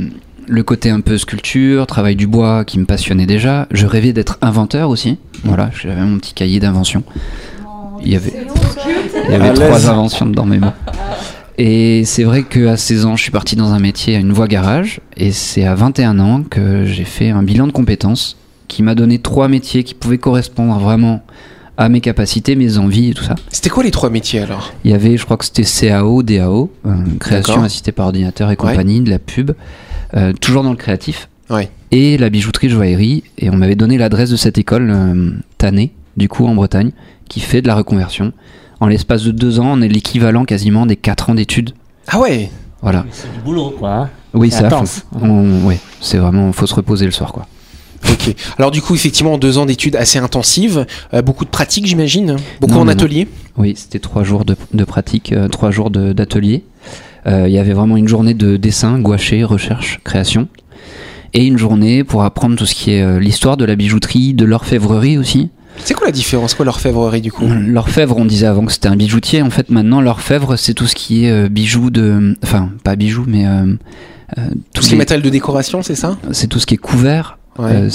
le 0.49 0.63
côté 0.65 0.91
un 0.91 1.01
peu 1.01 1.17
sculpture, 1.19 1.87
travail 1.87 2.17
du 2.17 2.27
bois 2.27 2.65
qui 2.65 2.81
me 2.81 2.85
passionnait 2.85 3.27
déjà. 3.27 3.69
Je 3.71 3.87
rêvais 3.87 4.13
d'être 4.13 4.39
inventeur 4.43 4.91
aussi. 4.91 5.19
Voilà, 5.45 5.71
j'avais 5.81 6.01
mon 6.01 6.19
petit 6.19 6.35
cahier 6.35 6.59
d'invention. 6.59 7.05
Il 8.05 8.11
y 8.13 8.17
avait, 8.17 8.33
il 9.27 9.31
y 9.31 9.35
avait 9.37 9.53
trois 9.55 9.89
inventions 9.89 10.27
dedans, 10.27 10.47
mais 10.47 10.59
bon. 10.59 10.73
Et 11.59 12.05
c'est 12.05 12.23
vrai 12.23 12.45
qu'à 12.45 12.77
16 12.77 13.05
ans, 13.05 13.17
je 13.17 13.23
suis 13.23 13.33
parti 13.33 13.57
dans 13.57 13.73
un 13.73 13.81
métier 13.81 14.15
à 14.15 14.19
une 14.21 14.33
voie 14.33 14.47
garage. 14.47 15.01
Et 15.17 15.33
c'est 15.33 15.65
à 15.65 15.75
21 15.75 16.21
ans 16.21 16.45
que 16.49 16.85
j'ai 16.85 17.05
fait 17.05 17.31
un 17.31 17.43
bilan 17.43 17.67
de 17.67 17.73
compétences 17.73 18.37
qui 18.69 18.83
m'a 18.85 18.95
donné 18.95 19.19
trois 19.19 19.49
métiers 19.49 19.83
qui 19.83 19.95
pouvaient 19.95 20.19
correspondre 20.19 20.79
vraiment 20.79 21.23
à 21.77 21.89
mes 21.89 22.01
capacités, 22.01 22.55
mes 22.55 22.79
envies 22.79 23.11
et 23.11 23.15
tout 23.15 23.25
ça. 23.25 23.35
C'était 23.51 23.71
quoi 23.71 23.83
les 23.83 23.91
trois 23.91 24.11
métiers 24.11 24.41
alors? 24.41 24.73
Il 24.85 24.91
y 24.91 24.95
avait, 24.95 25.17
je 25.17 25.25
crois 25.25 25.37
que 25.37 25.45
c'était 25.45 25.65
CAO, 25.65 26.23
DAO, 26.23 26.71
euh, 26.87 26.95
création 27.19 27.63
assistée 27.63 27.93
par 27.93 28.07
ordinateur 28.07 28.51
et 28.51 28.57
compagnie, 28.57 29.01
de 29.01 29.11
la 29.11 29.19
pub, 29.19 29.53
euh, 30.15 30.33
toujours 30.33 30.63
dans 30.63 30.71
le 30.71 30.77
créatif. 30.77 31.29
Ouais. 31.51 31.71
Et 31.91 32.19
la 32.19 32.31
bijouterie 32.31 32.69
joaillerie. 32.69 33.25
Et 33.39 33.51
on 33.51 33.57
m'avait 33.57 33.77
donné 33.77 33.99
l'adresse 33.99 34.31
de 34.31 34.37
cette 34.37 34.59
école, 34.59 34.91
euh, 34.91 35.31
Tanné, 35.57 35.93
du 36.17 36.29
coup 36.29 36.47
en 36.47 36.55
Bretagne, 36.55 36.91
qui 37.29 37.41
fait 37.41 37.63
de 37.63 37.69
la 37.69 37.75
reconversion. 37.75 38.33
En 38.81 38.87
l'espace 38.87 39.25
de 39.25 39.31
deux 39.33 39.61
ans, 39.61 39.73
on 39.73 39.83
est 39.83 39.89
l'équivalent 39.89 40.45
quasiment 40.45 40.87
des 40.87 40.97
quatre 40.97 41.31
ans 41.31 41.35
d'études. 41.35 41.71
Ah 42.07 42.19
ouais 42.21 42.51
Voilà. 42.83 43.05
C'est 43.11 43.33
du 43.33 43.41
boulot, 43.41 43.75
quoi. 43.79 43.91
hein. 43.93 44.11
Oui, 44.35 44.51
C'est 44.51 44.65
intense. 44.65 45.05
On- 45.21 45.65
ouais, 45.65 45.79
c'est 46.01 46.19
vraiment, 46.19 46.53
faut 46.53 46.67
se 46.67 46.75
reposer 46.75 47.05
le 47.07 47.11
soir, 47.11 47.33
quoi. 47.33 47.47
Ok. 48.09 48.35
Alors 48.59 48.71
du 48.71 48.81
coup, 48.81 48.95
effectivement, 48.95 49.39
deux 49.39 49.59
ans 49.59 49.67
d'études 49.67 49.97
assez 49.97 50.21
intensives, 50.21 50.87
euh, 51.15 51.21
beaucoup 51.23 51.45
de 51.45 51.51
pratiques, 51.51 51.87
j'imagine, 51.87 52.37
beaucoup 52.61 52.75
Non, 52.75 52.81
en 52.83 52.85
non, 52.85 52.93
atelier. 52.93 53.27
Oui, 53.57 53.75
c'était 53.77 53.99
trois 53.99 54.23
jours 54.23 54.45
de, 54.45 54.55
de 54.73 54.85
pratique, 54.85 55.33
euh, 55.33 55.49
trois 55.49 55.73
jours 55.73 55.91
d'atelier. 55.91 56.63
Euh, 57.27 57.49
Il 57.49 57.53
y 57.53 57.59
avait 57.59 57.73
vraiment 57.73 57.97
une 57.97 58.07
journée 58.07 58.35
de 58.35 58.57
dessin, 58.57 59.01
gouaché, 59.01 59.43
recherche, 59.43 59.99
création. 60.05 60.47
Et 61.35 61.45
une 61.45 61.59
journée 61.59 62.05
pour 62.05 62.23
apprendre 62.23 62.55
tout 62.57 62.67
ce 62.67 62.75
qui 62.77 62.93
est 62.93 63.03
euh, 63.03 63.19
l'histoire 63.19 63.57
de 63.57 63.65
la 63.65 63.75
bijouterie, 63.75 64.33
de 64.33 64.45
l'orfèvrerie 64.45 65.19
aussi. 65.19 65.51
C'est 65.85 65.95
quoi 65.95 66.07
la 66.07 66.13
différence 66.13 66.55
Quoi 66.55 66.65
l'orfèvrerie 66.65 67.21
du 67.21 67.33
coup? 67.33 67.47
L'orfèvre, 67.47 68.17
on 68.17 68.25
disait 68.25 68.47
avant 68.47 68.65
que 68.67 68.73
c'était 68.73 68.89
un 68.89 68.97
bijoutier. 68.97 69.43
En 69.43 69.51
fait, 69.51 69.71
maintenant, 69.71 70.01
l'orfèvre, 70.01 70.57
c'est 70.57 70.75
tout 70.75 70.87
ce 70.87 70.95
qui 70.95 71.25
est 71.25 71.31
euh, 71.31 71.49
bijoux 71.49 71.91
de. 71.91 72.37
Enfin, 72.43 72.71
pas 72.85 72.97
bijoux, 72.97 73.25
mais. 73.27 73.47
euh, 73.47 73.75
euh, 74.39 74.49
Tout 74.51 74.59
tous 74.75 74.83
ce 74.83 74.89
qui 74.89 74.93
est 74.95 74.97
les- 74.97 74.99
matériel 74.99 75.23
de 75.25 75.31
décoration, 75.31 75.83
c'est 75.83 75.95
ça? 75.95 76.19
C'est 76.33 76.47
tout 76.49 76.59
ce 76.59 76.67
qui 76.67 76.75
est 76.75 76.79
couvert, 76.79 77.39
Ouais. 77.59 77.71
euh, 77.73 77.91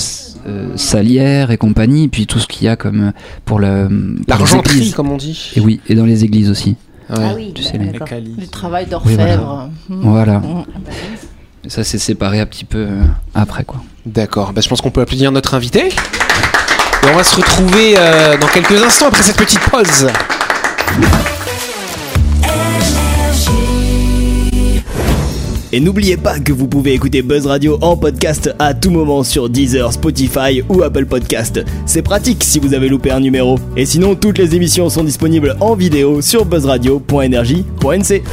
euh, 0.47 0.75
salière 0.75 1.51
et 1.51 1.57
compagnie, 1.57 2.07
puis 2.07 2.25
tout 2.25 2.39
ce 2.39 2.47
qu'il 2.47 2.65
y 2.65 2.67
a 2.67 2.75
comme 2.75 3.11
pour 3.45 3.59
le 3.59 3.87
les 3.89 4.23
L'argenterie, 4.27 4.91
comme 4.91 5.11
on 5.11 5.17
dit. 5.17 5.51
Et 5.55 5.59
oui, 5.59 5.79
et 5.87 5.95
dans 5.95 6.05
les 6.05 6.23
églises 6.23 6.49
aussi. 6.49 6.75
Ouais. 7.09 7.17
Ah 7.19 7.33
oui, 7.35 7.51
Tu 7.53 7.61
sais, 7.63 7.77
les-. 7.77 7.91
Du 7.91 8.47
travail 8.47 8.85
Oui, 8.85 8.91
d'orfèvre. 8.91 9.69
Voilà. 9.89 10.39
Mm. 10.39 10.63
Ça 11.67 11.83
c'est 11.85 11.97
séparé 11.97 12.39
un 12.41 12.45
petit 12.45 12.65
peu 12.65 12.87
après 13.35 13.63
quoi. 13.63 13.81
D'accord, 14.05 14.51
bah, 14.51 14.59
je 14.61 14.67
pense 14.67 14.81
qu'on 14.81 14.91
peut 14.91 14.99
applaudir 15.01 15.31
notre 15.31 15.53
invité. 15.53 15.89
Et 17.03 17.11
on 17.11 17.17
va 17.17 17.23
se 17.23 17.35
retrouver 17.35 17.95
euh, 17.97 18.37
dans 18.37 18.47
quelques 18.47 18.81
instants 18.81 19.07
après 19.07 19.23
cette 19.23 19.35
petite 19.35 19.59
pause. 19.59 20.07
Et 25.73 25.79
n'oubliez 25.79 26.17
pas 26.17 26.39
que 26.39 26.53
vous 26.53 26.67
pouvez 26.67 26.93
écouter 26.93 27.23
Buzz 27.23 27.47
Radio 27.47 27.79
en 27.81 27.97
podcast 27.97 28.53
à 28.59 28.75
tout 28.75 28.91
moment 28.91 29.23
sur 29.23 29.49
Deezer, 29.49 29.91
Spotify 29.91 30.61
ou 30.69 30.83
Apple 30.83 31.07
Podcast. 31.07 31.65
C'est 31.87 32.03
pratique 32.03 32.43
si 32.43 32.59
vous 32.59 32.75
avez 32.75 32.87
loupé 32.87 33.09
un 33.09 33.19
numéro. 33.19 33.57
Et 33.75 33.87
sinon, 33.87 34.13
toutes 34.13 34.37
les 34.37 34.55
émissions 34.55 34.87
sont 34.89 35.03
disponibles 35.03 35.57
en 35.59 35.75
vidéo 35.75 36.21
sur 36.21 36.45
buzzradio.energie.nc. 36.45 38.23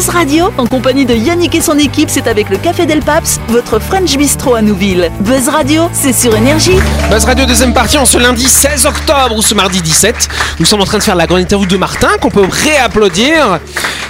Buzz 0.00 0.08
Radio, 0.08 0.50
en 0.56 0.66
compagnie 0.66 1.04
de 1.04 1.14
Yannick 1.14 1.54
et 1.54 1.60
son 1.60 1.76
équipe, 1.76 2.08
c'est 2.08 2.26
avec 2.26 2.48
le 2.48 2.56
Café 2.56 2.86
Del 2.86 3.00
Paps, 3.00 3.38
votre 3.48 3.78
French 3.78 4.16
Bistro 4.16 4.54
à 4.54 4.62
Nouville. 4.62 5.10
Buzz 5.20 5.50
Radio, 5.50 5.90
c'est 5.92 6.14
sur 6.14 6.34
Énergie. 6.34 6.78
Buzz 7.10 7.26
Radio 7.26 7.44
deuxième 7.44 7.74
partie 7.74 7.98
en 7.98 8.06
ce 8.06 8.16
lundi 8.16 8.48
16 8.48 8.86
octobre 8.86 9.36
ou 9.36 9.42
ce 9.42 9.54
mardi 9.54 9.82
17. 9.82 10.30
Nous 10.58 10.64
sommes 10.64 10.80
en 10.80 10.86
train 10.86 10.96
de 10.96 11.02
faire 11.02 11.16
la 11.16 11.26
grande 11.26 11.40
interview 11.40 11.66
de 11.66 11.76
Martin 11.76 12.08
qu'on 12.18 12.30
peut 12.30 12.46
réapplaudir. 12.50 13.60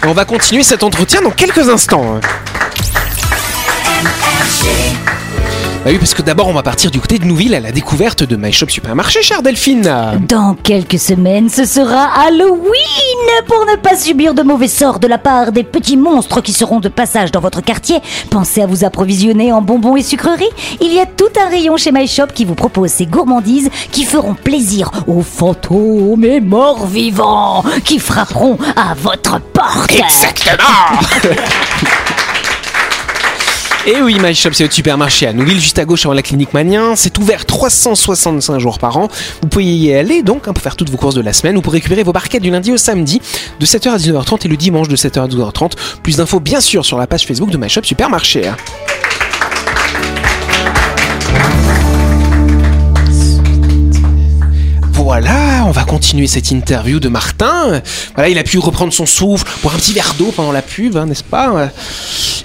Et 0.04 0.06
on 0.06 0.12
va 0.12 0.24
continuer 0.24 0.62
cet 0.62 0.84
entretien 0.84 1.22
dans 1.22 1.32
quelques 1.32 1.68
instants. 1.68 2.20
Bah 5.82 5.90
oui, 5.92 5.98
parce 5.98 6.12
que 6.12 6.20
d'abord 6.20 6.46
on 6.48 6.52
va 6.52 6.62
partir 6.62 6.90
du 6.90 7.00
côté 7.00 7.18
de 7.18 7.24
Nouville 7.24 7.54
à 7.54 7.60
la 7.60 7.72
découverte 7.72 8.22
de 8.22 8.36
My 8.36 8.52
Shop 8.52 8.68
Supermarché, 8.68 9.22
chère 9.22 9.40
Delphine. 9.40 9.90
Dans 10.28 10.54
quelques 10.54 10.98
semaines, 10.98 11.48
ce 11.48 11.64
sera 11.64 12.04
Halloween 12.20 12.66
Pour 13.46 13.64
ne 13.64 13.76
pas 13.76 13.96
subir 13.96 14.34
de 14.34 14.42
mauvais 14.42 14.68
sorts 14.68 14.98
de 14.98 15.06
la 15.06 15.16
part 15.16 15.52
des 15.52 15.64
petits 15.64 15.96
monstres 15.96 16.42
qui 16.42 16.52
seront 16.52 16.80
de 16.80 16.90
passage 16.90 17.32
dans 17.32 17.40
votre 17.40 17.62
quartier, 17.62 17.96
pensez 18.28 18.60
à 18.60 18.66
vous 18.66 18.84
approvisionner 18.84 19.52
en 19.54 19.62
bonbons 19.62 19.96
et 19.96 20.02
sucreries. 20.02 20.44
Il 20.82 20.92
y 20.92 21.00
a 21.00 21.06
tout 21.06 21.32
un 21.42 21.48
rayon 21.48 21.78
chez 21.78 21.92
My 21.92 22.06
Shop 22.06 22.26
qui 22.34 22.44
vous 22.44 22.54
propose 22.54 22.90
ces 22.90 23.06
gourmandises 23.06 23.70
qui 23.90 24.04
feront 24.04 24.34
plaisir 24.34 24.90
aux 25.06 25.22
fantômes 25.22 26.26
et 26.26 26.42
morts 26.42 26.86
vivants 26.88 27.64
qui 27.86 27.98
frapperont 27.98 28.58
à 28.76 28.92
votre 28.92 29.40
porte. 29.40 29.90
Exactement 29.92 31.00
Et 33.92 34.00
oui, 34.02 34.18
My 34.22 34.32
Shop, 34.36 34.50
c'est 34.52 34.62
votre 34.62 34.74
supermarché 34.74 35.26
à 35.26 35.32
Nouville, 35.32 35.58
juste 35.58 35.76
à 35.80 35.84
gauche 35.84 36.06
avant 36.06 36.14
la 36.14 36.22
clinique 36.22 36.54
Manien. 36.54 36.94
C'est 36.94 37.18
ouvert 37.18 37.44
365 37.44 38.60
jours 38.60 38.78
par 38.78 38.96
an. 38.98 39.08
Vous 39.42 39.48
pouvez 39.48 39.64
y 39.64 39.92
aller 39.92 40.22
donc 40.22 40.46
hein, 40.46 40.52
pour 40.52 40.62
faire 40.62 40.76
toutes 40.76 40.90
vos 40.90 40.96
courses 40.96 41.16
de 41.16 41.20
la 41.20 41.32
semaine 41.32 41.56
ou 41.56 41.60
pour 41.60 41.72
récupérer 41.72 42.04
vos 42.04 42.12
barquettes 42.12 42.42
du 42.42 42.52
lundi 42.52 42.70
au 42.70 42.76
samedi 42.76 43.20
de 43.58 43.66
7h 43.66 43.88
à 43.88 43.96
19h30 43.96 44.46
et 44.46 44.48
le 44.48 44.56
dimanche 44.56 44.86
de 44.86 44.94
7h 44.94 45.22
à 45.22 45.26
12h30. 45.26 45.72
Plus 46.04 46.18
d'infos 46.18 46.38
bien 46.38 46.60
sûr 46.60 46.84
sur 46.84 46.98
la 46.98 47.08
page 47.08 47.26
Facebook 47.26 47.50
de 47.50 47.58
My 47.58 47.68
Shop 47.68 47.82
Supermarché. 47.82 48.52
Voilà, 55.22 55.66
on 55.66 55.70
va 55.70 55.84
continuer 55.84 56.26
cette 56.26 56.50
interview 56.50 56.98
de 56.98 57.10
Martin. 57.10 57.82
Voilà, 58.14 58.30
il 58.30 58.38
a 58.38 58.42
pu 58.42 58.58
reprendre 58.58 58.90
son 58.90 59.04
souffle, 59.04 59.46
boire 59.62 59.74
un 59.74 59.76
petit 59.78 59.92
verre 59.92 60.14
d'eau 60.18 60.32
pendant 60.34 60.50
la 60.50 60.62
pub, 60.62 60.96
hein, 60.96 61.04
n'est-ce 61.04 61.22
pas 61.24 61.70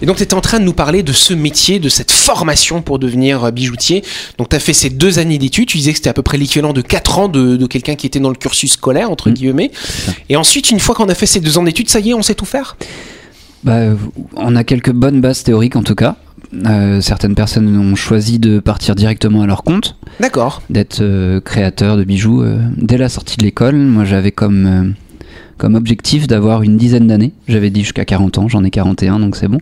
Et 0.02 0.06
donc, 0.06 0.18
tu 0.18 0.24
étais 0.24 0.34
en 0.34 0.42
train 0.42 0.60
de 0.60 0.66
nous 0.66 0.74
parler 0.74 1.02
de 1.02 1.14
ce 1.14 1.34
métier, 1.34 1.80
de 1.80 1.88
cette 1.88 2.12
formation 2.12 2.82
pour 2.82 3.00
devenir 3.00 3.50
bijoutier. 3.54 4.04
Donc, 4.38 4.50
tu 4.50 4.58
as 4.58 4.60
fait 4.60 4.74
ces 4.74 4.90
deux 4.90 5.20
années 5.20 5.38
d'études. 5.38 5.70
Tu 5.70 5.78
disais 5.78 5.92
que 5.92 6.00
c'était 6.00 6.10
à 6.10 6.14
peu 6.14 6.22
près 6.22 6.38
l'équivalent 6.38 6.74
de 6.74 6.82
quatre 6.82 7.18
ans 7.18 7.30
de, 7.30 7.56
de 7.56 7.66
quelqu'un 7.66 7.96
qui 7.96 8.08
était 8.08 8.20
dans 8.20 8.28
le 8.30 8.36
cursus 8.36 8.74
scolaire, 8.74 9.10
entre 9.10 9.30
Mm. 9.30 9.34
guillemets. 9.34 9.72
Et 10.28 10.36
ensuite, 10.36 10.70
une 10.70 10.82
fois 10.82 10.96
qu'on 10.96 11.08
a 11.08 11.16
fait 11.16 11.28
ces 11.28 11.40
deux 11.40 11.58
ans 11.58 11.64
d'études, 11.64 11.88
ça 11.88 12.02
y 12.02 12.10
est, 12.10 12.14
on 12.14 12.24
sait 12.24 12.36
tout 12.36 12.44
faire? 12.44 12.76
Bah, 13.64 13.84
on 14.36 14.54
a 14.58 14.66
quelques 14.66 14.92
bonnes 14.92 15.22
bases 15.22 15.44
théoriques 15.44 15.78
en 15.78 15.84
tout 15.84 15.96
cas. 15.96 16.18
Euh, 16.66 17.02
certaines 17.02 17.36
personnes 17.36 17.78
ont 17.78 17.96
choisi 17.96 18.40
de 18.40 18.60
partir 18.60 18.96
directement 18.96 19.42
à 19.42 19.48
leur 19.48 19.64
compte, 19.64 19.98
D'accord. 20.20 20.62
d'être 20.70 21.02
euh, 21.02 21.40
créateur 21.42 21.98
de 21.98 22.04
bijoux 22.04 22.42
euh, 22.44 22.60
dès 22.78 22.98
la 22.98 23.10
sortie 23.10 23.38
de 23.38 23.44
l'école. 23.44 23.76
Moi 23.76 24.06
j'avais 24.06 24.32
comme, 24.32 24.66
euh, 24.66 24.90
comme 25.58 25.76
objectif 25.76 26.28
d'avoir 26.28 26.62
une 26.64 26.78
dizaine 26.78 27.08
d'années. 27.08 27.34
J'avais 27.48 27.70
dit 27.70 27.82
jusqu'à 27.82 28.06
40 28.06 28.38
ans, 28.38 28.48
j'en 28.48 28.64
ai 28.64 28.70
41 28.72 29.20
donc 29.20 29.36
c'est 29.36 29.48
bon. 29.48 29.60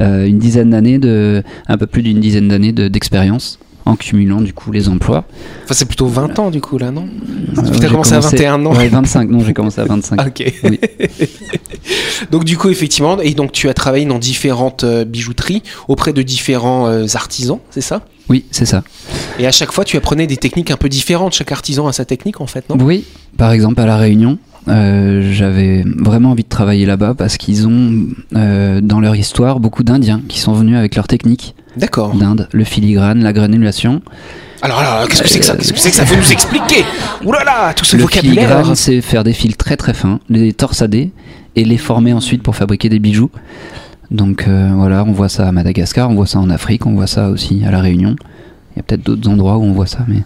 Euh, 0.00 0.26
une 0.26 0.38
dizaine 0.38 0.70
d'années, 0.70 0.98
de, 0.98 1.42
un 1.68 1.76
peu 1.78 1.86
plus 1.86 2.02
d'une 2.02 2.20
dizaine 2.20 2.48
d'années 2.48 2.72
de- 2.72 2.88
d'expérience 2.88 3.58
en 3.86 3.96
cumulant 3.96 4.40
du 4.40 4.52
coup 4.52 4.72
les 4.72 4.88
emplois. 4.88 5.24
Enfin, 5.64 5.74
c'est 5.74 5.84
plutôt 5.84 6.06
20 6.06 6.38
ans, 6.38 6.50
du 6.50 6.60
coup, 6.60 6.78
là, 6.78 6.90
non? 6.90 7.06
Euh, 7.06 7.62
T'as 7.62 7.72
j'ai 7.80 7.88
commencé 7.88 8.14
à 8.14 8.20
21 8.20 8.64
ans 8.66 8.74
Ouais, 8.74 8.88
25, 8.88 9.30
non 9.30 9.40
j'ai 9.40 9.52
commencé 9.52 9.80
à 9.80 9.84
25. 9.84 10.20
Ok. 10.26 10.52
Oui. 10.64 10.80
donc 12.30 12.44
du 12.44 12.56
coup 12.56 12.70
effectivement, 12.70 13.20
et 13.20 13.34
donc 13.34 13.52
tu 13.52 13.68
as 13.68 13.74
travaillé 13.74 14.06
dans 14.06 14.18
différentes 14.18 14.84
euh, 14.84 15.04
bijouteries 15.04 15.62
auprès 15.88 16.12
de 16.12 16.22
différents 16.22 16.86
euh, 16.86 17.06
artisans, 17.14 17.58
c'est 17.70 17.80
ça? 17.80 18.06
Oui, 18.30 18.46
c'est 18.50 18.64
ça. 18.64 18.82
Et 19.38 19.46
à 19.46 19.52
chaque 19.52 19.72
fois 19.72 19.84
tu 19.84 19.96
apprenais 19.96 20.26
des 20.26 20.38
techniques 20.38 20.70
un 20.70 20.76
peu 20.76 20.88
différentes. 20.88 21.34
Chaque 21.34 21.52
artisan 21.52 21.86
a 21.86 21.92
sa 21.92 22.04
technique 22.04 22.40
en 22.40 22.46
fait, 22.46 22.68
non? 22.70 22.76
Oui, 22.80 23.04
par 23.36 23.52
exemple 23.52 23.80
à 23.80 23.86
La 23.86 23.98
Réunion, 23.98 24.38
euh, 24.68 25.30
j'avais 25.32 25.84
vraiment 25.98 26.30
envie 26.30 26.44
de 26.44 26.48
travailler 26.48 26.86
là-bas 26.86 27.14
parce 27.14 27.36
qu'ils 27.36 27.66
ont 27.66 28.06
dans 28.32 29.00
leur 29.00 29.14
histoire 29.14 29.60
beaucoup 29.60 29.82
d'Indiens 29.82 30.22
qui 30.28 30.40
sont 30.40 30.54
venus 30.54 30.76
avec 30.76 30.96
leur 30.96 31.06
technique 31.06 31.54
D'accord. 31.76 32.14
d'Inde, 32.14 32.48
le 32.52 32.64
filigrane, 32.64 33.22
la 33.22 33.32
granulation. 33.32 34.02
Alors, 34.62 34.78
alors, 34.78 35.08
qu'est-ce 35.08 35.22
que 35.22 35.28
c'est 35.28 35.38
que 35.40 35.44
ça 35.44 35.56
Qu'est-ce 35.56 35.72
que 35.72 35.78
c'est 35.78 35.90
que 35.90 35.96
ça 35.96 36.06
Faut 36.06 36.16
nous 36.16 36.32
expliquer 36.32 36.84
Ouh 37.24 37.32
là 37.32 37.44
là, 37.44 37.74
tout 37.74 37.84
ce 37.84 37.96
le 37.96 38.02
vocabulaire. 38.02 38.48
filigrane, 38.48 38.74
c'est 38.74 39.00
faire 39.00 39.24
des 39.24 39.32
fils 39.32 39.56
très 39.56 39.76
très 39.76 39.92
fins, 39.94 40.20
les 40.28 40.52
torsader 40.52 41.10
et 41.56 41.64
les 41.64 41.76
former 41.76 42.12
ensuite 42.12 42.42
pour 42.42 42.56
fabriquer 42.56 42.88
des 42.88 42.98
bijoux. 42.98 43.30
Donc 44.10 44.46
euh, 44.48 44.70
voilà, 44.74 45.04
on 45.04 45.12
voit 45.12 45.28
ça 45.28 45.46
à 45.48 45.52
Madagascar, 45.52 46.08
on 46.10 46.14
voit 46.14 46.26
ça 46.26 46.38
en 46.38 46.48
Afrique, 46.50 46.86
on 46.86 46.94
voit 46.94 47.06
ça 47.06 47.28
aussi 47.30 47.62
à 47.66 47.70
La 47.70 47.80
Réunion. 47.80 48.16
Il 48.74 48.78
y 48.78 48.80
a 48.80 48.82
peut-être 48.82 49.02
d'autres 49.02 49.28
endroits 49.28 49.56
où 49.58 49.62
on 49.62 49.72
voit 49.72 49.86
ça, 49.86 50.00
mais. 50.08 50.22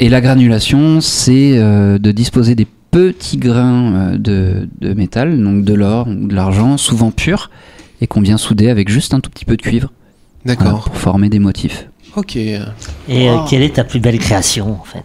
Et 0.00 0.08
la 0.08 0.20
granulation, 0.20 1.00
c'est 1.00 1.52
euh, 1.58 1.98
de 1.98 2.10
disposer 2.10 2.54
des 2.56 2.66
petits 2.90 3.36
grains 3.36 3.94
euh, 3.94 4.18
de, 4.18 4.68
de 4.80 4.94
métal, 4.94 5.40
donc 5.42 5.64
de 5.64 5.74
l'or 5.74 6.08
ou 6.08 6.26
de 6.26 6.34
l'argent, 6.34 6.76
souvent 6.76 7.10
pur, 7.10 7.50
et 8.00 8.06
qu'on 8.06 8.20
vient 8.20 8.36
souder 8.36 8.70
avec 8.70 8.88
juste 8.88 9.14
un 9.14 9.20
tout 9.20 9.30
petit 9.30 9.44
peu 9.44 9.56
de 9.56 9.62
cuivre. 9.62 9.92
Voilà, 10.44 10.60
D'accord. 10.60 10.84
pour 10.84 10.96
former 10.96 11.28
des 11.28 11.38
motifs. 11.38 11.88
Ok. 12.16 12.36
Et 12.36 12.58
euh, 13.08 13.36
quelle 13.48 13.62
est 13.62 13.74
ta 13.76 13.84
plus 13.84 14.00
belle 14.00 14.18
création 14.18 14.78
en 14.80 14.84
fait? 14.84 15.04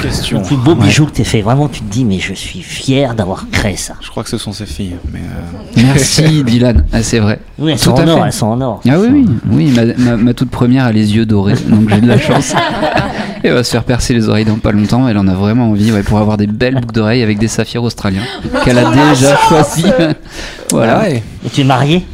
Question. 0.00 0.38
Le 0.38 0.44
plus 0.46 0.56
beau 0.56 0.76
bijou 0.76 1.06
que 1.06 1.10
tu 1.10 1.24
fait. 1.24 1.42
Vraiment, 1.42 1.68
tu 1.68 1.80
te 1.80 1.92
dis, 1.92 2.04
mais 2.04 2.20
je 2.20 2.34
suis 2.34 2.62
fier 2.62 3.16
d'avoir 3.16 3.46
créé 3.50 3.74
ça. 3.76 3.94
Je 4.00 4.10
crois 4.10 4.22
que 4.22 4.28
ce 4.30 4.38
sont 4.38 4.52
ses 4.52 4.64
filles. 4.66 4.94
Mais 5.12 5.18
euh, 5.18 5.82
Merci 5.82 6.44
Dylan, 6.46 6.84
Ah, 6.92 7.02
c'est 7.02 7.18
vrai. 7.18 7.40
Oui, 7.58 7.72
elles 7.72 7.78
Tout 7.78 7.86
sont 7.86 7.96
à 7.96 8.04
en 8.04 8.08
or, 8.08 8.26
elles 8.26 8.32
sont 8.32 8.46
en 8.46 8.60
or. 8.60 8.80
Ah 8.88 8.92
oui, 9.00 9.08
oui, 9.10 9.26
oui 9.50 9.72
ma, 9.74 9.84
ma- 10.10 10.16
ma 10.16 10.34
toute 10.34 10.50
première 10.50 10.84
a 10.84 10.92
les 10.92 11.16
yeux 11.16 11.26
dorés, 11.26 11.54
donc 11.66 11.88
j'ai 11.90 12.00
de 12.00 12.06
la 12.06 12.18
chance. 12.18 12.54
Elle 13.44 13.54
va 13.54 13.64
se 13.64 13.72
faire 13.72 13.82
percer 13.82 14.14
les 14.14 14.28
oreilles 14.28 14.44
dans 14.44 14.58
pas 14.58 14.70
longtemps, 14.70 15.08
elle 15.08 15.18
en 15.18 15.26
a 15.26 15.34
vraiment 15.34 15.70
envie 15.70 15.90
ouais, 15.90 16.04
pour 16.04 16.18
avoir 16.18 16.36
des 16.36 16.46
belles 16.46 16.76
boucles 16.76 16.94
d'oreilles 16.94 17.24
avec 17.24 17.38
des 17.40 17.48
saphirs 17.48 17.82
australiens 17.82 18.22
qu'elle 18.64 18.78
a 18.78 18.88
déjà 18.92 19.36
choisi. 19.48 19.84
voilà. 20.70 21.00
Ah 21.00 21.02
ouais. 21.08 21.24
Et 21.44 21.50
tu 21.50 21.62
es 21.62 21.64
marié 21.64 22.04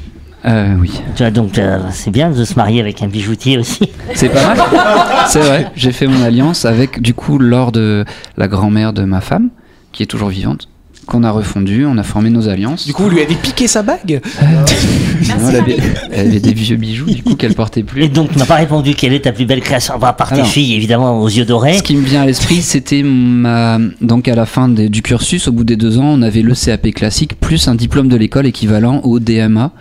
Euh, 0.49 0.77
oui, 0.81 0.91
Tu 1.15 1.23
vois, 1.23 1.31
donc 1.31 1.59
euh, 1.59 1.79
c'est 1.91 2.11
bien 2.11 2.31
de 2.31 2.45
se 2.45 2.55
marier 2.55 2.81
avec 2.81 3.03
un 3.03 3.09
bijoutier 3.09 3.59
aussi. 3.59 3.91
c'est 4.15 4.31
pas 4.31 4.55
mal. 4.55 4.59
C'est 5.29 5.41
vrai, 5.41 5.71
j'ai 5.77 5.93
fait 5.93 6.07
mon 6.07 6.23
alliance 6.23 6.65
avec 6.65 7.03
du 7.03 7.13
coup 7.13 7.39
l'or 7.39 7.71
de 7.71 8.05
la 8.39 8.49
grand-mère 8.49 8.95
de 8.95 9.05
ma 9.05 9.21
femme, 9.21 9.51
qui 9.93 10.03
est 10.03 10.07
toujours 10.07 10.31
vivante, 10.31 10.69
qu'on 11.09 11.25
a 11.25 11.31
refondu, 11.33 11.85
on 11.87 11.99
a 11.99 12.03
formé 12.05 12.31
nos 12.31 12.49
alliances. 12.49 12.87
Du 12.87 12.93
coup, 12.93 13.03
vous 13.05 13.11
lui 13.11 13.21
avez 13.23 13.35
piqué 13.35 13.67
sa 13.67 13.83
bague 13.83 14.21
Non, 14.41 15.49
elle, 15.51 15.57
avait, 15.57 15.77
elle 16.13 16.27
avait 16.29 16.41
des 16.41 16.53
vieux 16.53 16.77
bijoux 16.77 17.07
du 17.07 17.23
coup 17.25 17.35
qu'elle 17.35 17.55
portait 17.55 17.83
plus. 17.83 18.05
Et 18.05 18.09
donc, 18.09 18.31
tu 18.33 18.39
m'as 18.39 18.47
pas 18.47 18.55
répondu 18.55 18.95
quelle 18.95 19.13
est 19.13 19.21
ta 19.25 19.33
plus 19.33 19.45
belle 19.47 19.61
création, 19.61 19.95
à 20.01 20.13
part 20.13 20.33
tes 20.33 20.45
filles, 20.45 20.75
évidemment, 20.75 21.21
aux 21.21 21.29
yeux 21.29 21.45
dorés. 21.45 21.79
Ce 21.79 21.83
qui 21.83 21.97
me 21.97 22.05
vient 22.05 22.23
à 22.23 22.27
l'esprit, 22.27 22.63
c'était 22.63 23.03
ma. 23.03 23.79
Donc, 24.01 24.29
à 24.29 24.35
la 24.37 24.47
fin 24.47 24.69
des- 24.69 24.89
du 24.89 25.03
cursus, 25.03 25.49
au 25.49 25.53
bout 25.53 25.65
des 25.65 25.77
deux 25.77 25.99
ans, 25.99 26.05
on 26.07 26.23
avait 26.23 26.43
le 26.43 26.55
CAP 26.55 26.93
classique 26.93 27.39
plus 27.41 27.67
un 27.69 27.75
diplôme 27.75 28.09
de 28.09 28.17
l'école 28.17 28.47
équivalent 28.47 29.01
au 29.03 29.19
DMA, 29.19 29.73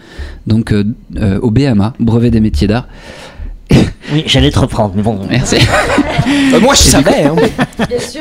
donc 0.48 0.72
euh, 0.74 0.84
euh, 1.18 1.40
au 1.42 1.52
BMA, 1.52 1.94
brevet 2.00 2.32
des 2.32 2.40
métiers 2.40 2.68
d'art. 2.68 2.88
Oui, 4.14 4.24
j'allais 4.26 4.52
te 4.52 4.60
reprendre, 4.60 4.94
mais 4.96 5.02
bon. 5.02 5.20
Merci. 5.30 5.58
Euh, 6.54 6.62
Moi, 6.62 6.74
je 6.76 6.80
Et 6.80 6.84
du 6.86 6.90
savais. 6.90 7.24
hein. 7.26 7.36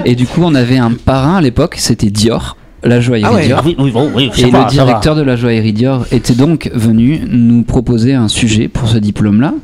Et 0.05 0.17
du 0.17 0.27
coup, 0.27 0.41
on 0.43 0.53
avait 0.57 0.79
un 0.79 0.91
parrain 0.93 1.37
à 1.37 1.41
l'époque, 1.41 1.77
c'était 1.79 2.11
Dior, 2.11 2.57
la 2.87 3.01
joaillerie 3.01 3.31
Ah 3.33 3.35
ouais. 3.37 3.47
Dior. 3.47 3.61
Ah 3.63 3.67
oui, 3.67 3.77
oui, 3.79 3.91
bon, 3.91 4.11
oui, 4.15 4.31
ça 4.35 4.47
Et 4.47 4.51
le 4.51 4.71
directeur 4.71 5.15
de 5.15 5.23
la 5.23 5.37
joaillerie 5.37 5.73
Dior 5.73 6.07
était 6.13 6.35
donc 6.35 6.71
venu 6.75 7.21
nous 7.29 7.63
proposer 7.63 8.15
un 8.15 8.29
sujet 8.29 8.69
pour 8.69 8.89
ce 8.89 8.99
diplôme-là. 8.99 9.55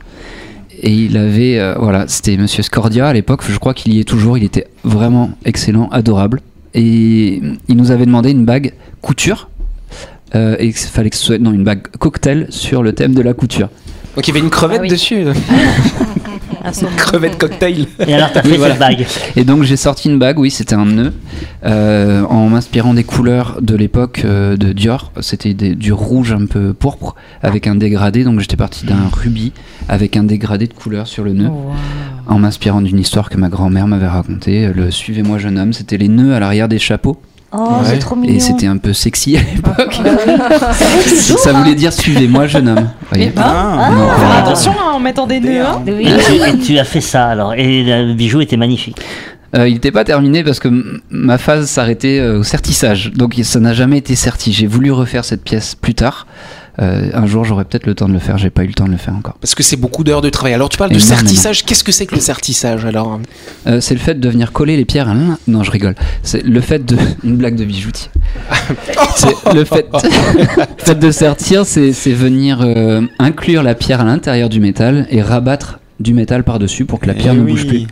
Et 0.85 0.91
il 0.91 1.17
avait, 1.17 1.59
euh, 1.61 1.75
voilà, 1.79 2.07
c'était 2.09 2.37
Monsieur 2.37 2.63
Scordia 2.65 3.07
à 3.07 3.13
l'époque, 3.13 3.43
je 3.49 3.57
crois 3.59 3.73
qu'il 3.75 3.95
y 3.95 4.01
est 4.01 4.05
toujours, 4.05 4.37
il 4.37 4.43
était 4.45 4.67
vraiment 4.83 5.31
excellent, 5.45 5.89
adorable. 5.93 6.41
Et 6.75 7.41
il 7.69 7.77
nous 7.77 7.91
avait 7.93 8.07
demandé 8.07 8.31
une 8.33 8.45
bague 8.45 8.73
couture, 9.01 9.49
euh, 10.35 10.57
et 10.59 10.67
il 10.67 10.73
fallait 10.73 11.11
que 11.11 11.17
ce 11.17 11.25
soit 11.25 11.39
non, 11.39 11.53
une 11.53 11.63
bague 11.63 11.83
cocktail 11.99 12.47
sur 12.51 12.83
le 12.83 12.95
thème 12.95 13.15
de 13.15 13.23
la 13.23 13.33
couture. 13.35 13.69
Donc 14.17 14.27
il 14.27 14.35
y 14.35 14.37
avait 14.37 14.41
une 14.45 14.51
crevette 14.51 14.79
Ah 14.81 14.83
oui. 14.83 14.89
dessus. 14.89 15.25
Crevette 16.97 17.39
cocktail. 17.39 17.87
Et 18.07 18.15
alors, 18.15 18.33
t'as 18.33 18.43
fait 18.43 18.51
Oui, 18.51 18.57
voilà. 18.57 18.75
cette 18.75 18.81
bague 18.81 19.07
Et 19.37 19.45
donc 19.45 19.63
j'ai 19.65 19.77
sorti 19.77 20.09
une 20.09 20.19
bague, 20.19 20.39
oui, 20.39 20.51
c'était 20.51 20.75
un 20.75 20.85
nœud, 20.87 21.13
euh, 21.65 22.23
en 22.25 22.49
m'inspirant 22.49 22.95
des 22.95 23.05
couleurs 23.05 23.59
de 23.61 23.75
l'époque 23.75 24.23
euh, 24.25 24.57
de 24.57 24.73
Dior. 24.73 25.13
C'était 25.21 25.55
du 25.55 25.93
rouge 25.93 26.33
un 26.33 26.47
peu 26.47 26.73
pourpre 26.73 27.15
avec 27.43 27.67
un 27.67 27.75
dégradé. 27.75 28.25
Donc 28.25 28.41
j'étais 28.41 28.57
parti 28.57 28.87
d'un 28.87 29.09
rubis 29.13 29.53
avec 29.89 30.17
un 30.17 30.25
dégradé 30.25 30.67
de 30.67 30.75
couleur 30.75 31.07
sur 31.07 31.25
le 31.25 31.33
nœud, 31.33 31.51
en 32.27 32.39
m'inspirant 32.39 32.81
d'une 32.81 32.99
histoire 32.99 33.29
que 33.31 33.37
ma 33.37 33.49
grand-mère 33.49 33.87
m'avait 33.87 34.07
racontée. 34.07 34.73
Le 34.73 34.91
Suivez-moi 34.91 35.39
jeune 35.39 35.59
homme, 35.59 35.73
c'était 35.73 35.99
les 35.99 36.09
nœuds 36.09 36.35
à 36.35 36.41
l'arrière 36.41 36.69
des 36.69 36.79
chapeaux. 36.79 37.21
Oh, 37.55 37.81
c'est 37.85 37.99
trop 37.99 38.17
mignon. 38.17 38.35
Et 38.35 38.41
c'était 38.41 38.67
un 38.67 38.79
peu 38.79 38.93
sexy 38.93 39.37
à 39.37 39.41
l'époque. 39.41 40.01
toujours, 41.09 41.39
Ça 41.39 41.51
hein. 41.51 41.53
voulait 41.63 41.75
dire 41.75 41.93
Suivez-moi 41.93 42.47
jeune 42.47 42.69
homme. 42.69 42.89
Voyez. 43.11 43.31
ben, 43.31 43.43
Ah. 43.45 43.91
Non, 43.93 44.09
attention 44.39 44.73
hein, 44.73 44.93
en 44.95 45.01
mettant 45.01 45.27
des 45.27 45.41
nœuds. 45.41 45.61
hein. 45.61 45.83
et 45.87 46.59
tu, 46.59 46.79
as 46.79 46.85
fait 46.85 47.01
ça 47.01 47.27
alors. 47.29 47.55
Et 47.55 47.83
le 47.85 48.15
bijou 48.15 48.41
était 48.41 48.57
magnifique. 48.57 48.97
Euh, 49.55 49.69
il 49.69 49.75
n'était 49.75 49.93
pas 49.93 50.05
terminé 50.05 50.43
parce 50.43 50.59
que 50.61 50.69
ma 51.11 51.37
phase 51.37 51.67
s'arrêtait 51.69 52.19
euh, 52.21 52.39
au 52.39 52.43
sertissage. 52.43 53.13
Donc 53.15 53.39
ça 53.43 53.61
n'a 53.61 53.75
jamais 53.75 53.99
été 53.99 54.15
serti. 54.15 54.53
J'ai 54.53 54.67
voulu 54.67 54.91
refaire 54.91 55.25
cette 55.27 55.43
pièce 55.45 55.75
plus 55.75 55.95
tard. 55.95 56.27
Euh, 56.81 57.11
un 57.13 57.27
jour, 57.27 57.45
j'aurai 57.45 57.65
peut-être 57.65 57.87
le 57.87 57.95
temps 57.95 58.09
de 58.09 58.15
le 58.15 58.19
faire. 58.19 58.39
J'ai 58.39 58.51
pas 58.51 58.65
eu 58.65 58.69
le 58.69 58.73
temps 58.73 58.87
de 58.87 58.93
le 58.93 58.97
faire 58.97 59.15
encore. 59.15 59.35
Parce 59.41 59.55
que 59.55 59.63
c'est 59.63 59.77
beaucoup 59.77 60.05
d'heures 60.05 60.23
de 60.23 60.31
travail. 60.31 60.55
Alors 60.55 60.69
tu 60.69 60.79
parles 60.79 60.93
de 60.93 60.99
sertissage. 60.99 61.65
Qu'est-ce 61.65 61.85
que 61.85 61.93
c'est 61.93 62.07
que 62.07 62.15
le 62.15 62.21
sertissage 62.21 62.85
alors? 62.85 63.21
Euh, 63.67 63.81
c'est 63.81 63.95
le 63.95 64.01
fait 64.01 64.19
de 64.19 64.29
venir 64.29 64.53
coller 64.53 64.77
les 64.77 64.85
pierres 64.85 65.09
à 65.09 65.15
l'un. 65.15 65.39
Non, 65.47 65.63
je 65.63 65.71
rigole. 65.71 65.95
C'est 66.23 66.43
le 66.43 66.61
fait 66.61 66.85
de. 66.85 66.97
Une 67.25 67.37
blague 67.37 67.57
de 67.57 67.65
bijoutier. 67.65 68.09
c'est 69.17 69.55
le 69.55 69.65
fait, 69.65 69.87
le 70.39 70.45
fait 70.79 70.99
de 70.99 71.11
sertir, 71.11 71.67
c'est 71.67 71.93
c'est 71.93 72.13
venir 72.13 72.61
euh, 72.63 73.03
inclure 73.19 73.63
la 73.63 73.75
pierre 73.75 74.01
à 74.01 74.05
l'intérieur 74.05 74.49
du 74.49 74.61
métal 74.61 75.07
et 75.11 75.21
rabattre 75.23 75.79
du 76.01 76.15
métal 76.15 76.43
par-dessus 76.43 76.85
pour 76.85 77.01
que 77.01 77.07
la 77.07 77.15
pierre 77.15 77.35
Eh 77.37 77.39
ne 77.39 77.45
oui. 77.45 77.53
bouge 77.53 77.67
plus. 77.67 77.87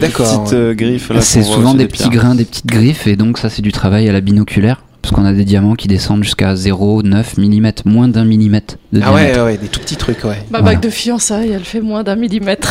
D'accord. 0.00 0.44
Petite 0.44 0.54
euh, 0.54 0.74
griffe 0.74 1.10
là. 1.10 1.20
C'est 1.20 1.42
souvent 1.42 1.72
des 1.72 1.84
des 1.84 1.88
petits 1.88 2.08
grains, 2.08 2.34
des 2.34 2.44
petites 2.44 2.66
griffes, 2.66 3.06
et 3.06 3.16
donc 3.16 3.38
ça 3.38 3.48
c'est 3.48 3.62
du 3.62 3.70
travail 3.72 4.08
à 4.08 4.12
la 4.12 4.20
binoculaire, 4.20 4.82
parce 5.08 5.22
qu'on 5.22 5.26
a 5.26 5.32
des 5.32 5.46
diamants 5.46 5.74
qui 5.74 5.88
descendent 5.88 6.22
jusqu'à 6.22 6.52
0,9 6.52 7.40
mm, 7.40 7.72
moins 7.90 8.08
d'un 8.08 8.26
millimètre 8.26 8.74
de 8.92 9.00
Ah 9.02 9.14
ouais, 9.14 9.40
ouais, 9.40 9.56
des 9.56 9.68
tout 9.68 9.80
petits 9.80 9.96
trucs, 9.96 10.22
ouais. 10.24 10.36
Ma 10.50 10.58
Voilà. 10.58 10.74
bague 10.74 10.80
de 10.82 10.90
fiançailles, 10.90 11.50
elle 11.52 11.64
fait 11.64 11.80
moins 11.80 12.02
d'un 12.04 12.14
millimètre. 12.14 12.70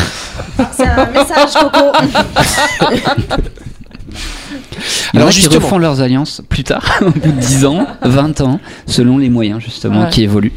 C'est 0.72 0.86
un 0.86 1.08
message, 1.08 1.53
Coco. 1.60 1.79
Il 5.13 5.15
y 5.15 5.17
en 5.17 5.25
Alors, 5.25 5.29
a 5.29 5.32
qui 5.32 5.48
refont 5.48 5.79
leurs 5.79 6.01
alliances 6.01 6.44
plus 6.48 6.63
tard, 6.63 6.86
au 7.01 7.10
bout 7.10 7.32
de 7.32 7.39
10 7.39 7.65
ans, 7.65 7.88
20 8.03 8.41
ans, 8.41 8.60
selon 8.86 9.17
les 9.17 9.29
moyens 9.29 9.60
justement 9.60 10.03
Ouais. 10.03 10.10
qui 10.12 10.22
évoluent. 10.22 10.51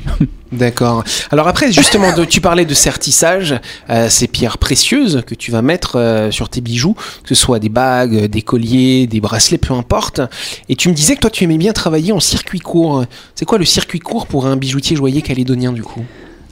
D'accord. 0.53 1.05
Alors 1.31 1.47
après, 1.47 1.71
justement, 1.71 2.13
de- 2.17 2.25
tu 2.25 2.41
parlais 2.41 2.65
de 2.65 2.75
sertissage, 2.75 3.55
euh, 3.89 4.09
ces 4.09 4.27
pierres 4.27 4.59
précieuses 4.59 5.23
que 5.27 5.35
tu 5.37 5.53
vas 5.53 5.63
mettre 5.63 5.97
euh, 5.97 6.31
sur 6.33 6.49
tes 6.49 6.61
bijoux, 6.61 6.95
que 6.95 7.29
ce 7.29 7.35
soit 7.37 7.61
des 7.61 7.69
bagues, 7.69 8.27
des 8.27 8.43
colliers, 8.43 9.07
des 9.07 9.21
bracelets, 9.21 9.59
peu 9.59 9.75
importe. 9.75 10.21
Et 10.69 10.75
tu 10.75 10.89
me 10.89 10.95
disais 10.95 11.15
que 11.15 11.21
toi, 11.21 11.31
tu 11.31 11.45
aimais 11.45 11.59
bien 11.59 11.73
travailler 11.73 12.13
en 12.13 12.19
circuit 12.21 12.59
court. 12.59 13.05
C'est 13.37 13.45
quoi 13.45 13.59
le 13.59 13.65
circuit 13.65 14.01
court 14.01 14.27
pour 14.27 14.47
un 14.47 14.57
bijoutier 14.57 14.97
joaillier 14.97 15.23
calédonien 15.23 15.73
du 15.73 15.83
coup? 15.83 16.05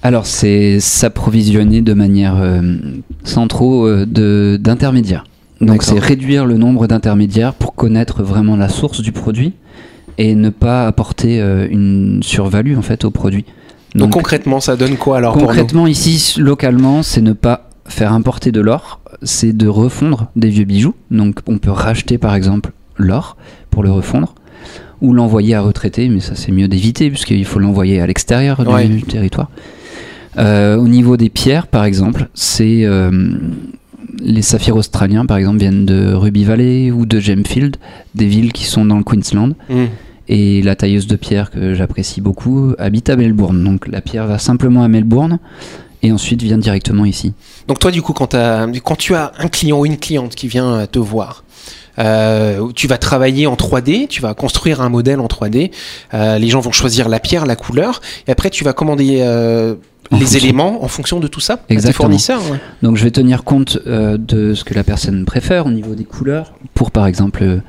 Alors 0.02 0.26
c'est 0.26 0.78
s'approvisionner 0.78 1.80
de 1.82 1.92
manière 1.92 2.36
euh, 2.36 2.62
sans 3.24 3.48
trop 3.48 3.84
euh, 3.86 4.06
de- 4.06 4.56
d'intermédiaires. 4.60 5.24
Donc 5.60 5.82
c'est 5.82 5.98
réduire 5.98 6.46
le 6.46 6.56
nombre 6.56 6.86
d'intermédiaires 6.86 7.52
pour 7.52 7.74
connaître 7.74 8.22
vraiment 8.22 8.54
la 8.54 8.68
source 8.68 9.00
du 9.00 9.10
produit 9.10 9.54
et 10.16 10.36
ne 10.36 10.50
pas 10.50 10.86
apporter 10.86 11.40
euh, 11.40 11.66
une 11.68 12.22
survalue 12.22 12.76
en 12.78 12.82
fait 12.82 13.04
au 13.04 13.10
produit. 13.10 13.44
Donc, 13.98 14.12
concrètement, 14.12 14.60
ça 14.60 14.76
donne 14.76 14.96
quoi 14.96 15.18
alors 15.18 15.32
pour 15.32 15.42
nous 15.42 15.48
Concrètement, 15.48 15.86
ici, 15.86 16.34
localement, 16.38 17.02
c'est 17.02 17.20
ne 17.20 17.32
pas 17.32 17.68
faire 17.86 18.12
importer 18.12 18.52
de 18.52 18.60
l'or, 18.60 19.00
c'est 19.22 19.56
de 19.56 19.66
refondre 19.68 20.26
des 20.36 20.48
vieux 20.50 20.64
bijoux. 20.64 20.94
Donc, 21.10 21.40
on 21.46 21.58
peut 21.58 21.70
racheter 21.70 22.18
par 22.18 22.34
exemple 22.34 22.70
l'or 22.96 23.36
pour 23.70 23.82
le 23.82 23.90
refondre 23.90 24.34
ou 25.00 25.12
l'envoyer 25.12 25.54
à 25.54 25.60
retraiter, 25.60 26.08
mais 26.08 26.20
ça 26.20 26.34
c'est 26.34 26.50
mieux 26.52 26.66
d'éviter 26.68 27.08
puisqu'il 27.08 27.44
faut 27.44 27.60
l'envoyer 27.60 28.00
à 28.00 28.06
l'extérieur 28.06 28.64
du- 28.64 28.70
Ouais. 28.72 28.88
territoire. 29.08 29.48
Euh, 30.36 30.76
au 30.76 30.88
niveau 30.88 31.16
des 31.16 31.28
pierres, 31.30 31.66
par 31.68 31.84
exemple, 31.84 32.28
c'est 32.34 32.84
euh, 32.84 33.10
les 34.20 34.42
saphirs 34.42 34.76
australiens, 34.76 35.24
par 35.26 35.36
exemple, 35.36 35.58
viennent 35.58 35.86
de 35.86 36.12
Ruby 36.12 36.44
Valley 36.44 36.90
ou 36.90 37.06
de 37.06 37.20
Gemfield, 37.20 37.76
des 38.14 38.26
villes 38.26 38.52
qui 38.52 38.64
sont 38.64 38.84
dans 38.84 38.98
le 38.98 39.04
Queensland. 39.04 39.54
Hmm. 39.70 39.86
Et 40.28 40.62
la 40.62 40.76
tailleuse 40.76 41.06
de 41.06 41.16
pierre 41.16 41.50
que 41.50 41.74
j'apprécie 41.74 42.20
beaucoup 42.20 42.74
habite 42.78 43.08
à 43.08 43.16
Melbourne. 43.16 43.62
Donc 43.64 43.88
la 43.88 44.00
pierre 44.00 44.26
va 44.26 44.38
simplement 44.38 44.82
à 44.82 44.88
Melbourne 44.88 45.38
et 46.02 46.12
ensuite 46.12 46.42
vient 46.42 46.58
directement 46.58 47.04
ici. 47.04 47.32
Donc 47.66 47.78
toi, 47.78 47.90
du 47.90 48.02
coup, 48.02 48.12
quand, 48.12 48.28
tu 48.28 48.36
as 49.14 49.32
un 49.38 49.48
client 49.48 49.80
ou 49.80 49.86
une 49.86 49.96
cliente 49.96 50.34
qui 50.34 50.48
vient 50.48 50.74
euh, 50.74 50.86
te 50.86 50.98
voir, 50.98 51.44
euh, 51.98 52.70
tu 52.74 52.86
vas 52.86 52.98
travailler 52.98 53.46
en 53.46 53.54
3D, 53.54 54.08
tu 54.08 54.22
vas 54.22 54.34
construire 54.34 54.80
un 54.80 54.88
modèle 54.88 55.20
en 55.20 55.26
3D, 55.26 55.70
euh, 56.14 56.38
les 56.38 56.48
gens 56.48 56.60
vont 56.60 56.72
choisir 56.72 57.08
la 57.08 57.18
pierre, 57.18 57.46
la 57.46 57.56
couleur, 57.56 58.00
et 58.26 58.30
après 58.30 58.50
tu 58.50 58.64
vas 58.64 58.72
commander 58.72 59.18
euh, 59.20 59.74
les 60.12 60.20
fonction. 60.20 60.38
éléments 60.38 60.84
en 60.84 60.88
fonction 60.88 61.20
de 61.20 61.26
tout 61.26 61.40
ça 61.40 61.60
Exactement. 61.68 62.04
fournisseurs. 62.04 62.42
ouais. 62.50 62.58
Donc 62.82 62.96
je 62.96 63.04
vais 63.04 63.10
tenir 63.10 63.44
compte 63.44 63.78
de 63.84 64.54
ce 64.54 64.64
que 64.64 64.74
la 64.74 64.84
personne 64.84 65.24
préfère 65.24 65.66
au 65.66 65.70
niveau 65.70 65.94
des 65.94 66.04
couleurs. 66.04 66.54
Pour 66.74 66.90
par 66.90 67.06
exemple 67.06 67.60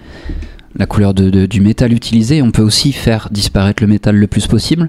la 0.77 0.86
couleur 0.86 1.13
de- 1.13 1.29
de- 1.29 1.45
du 1.45 1.62
métal 1.62 1.93
utilisé, 1.93 2.41
on 2.41 2.51
peut 2.51 2.62
aussi 2.62 2.91
faire 2.91 3.29
disparaître 3.32 3.82
le 3.84 3.88
métal 3.88 4.15
le 4.15 4.27
plus 4.27 4.47
possible. 4.47 4.88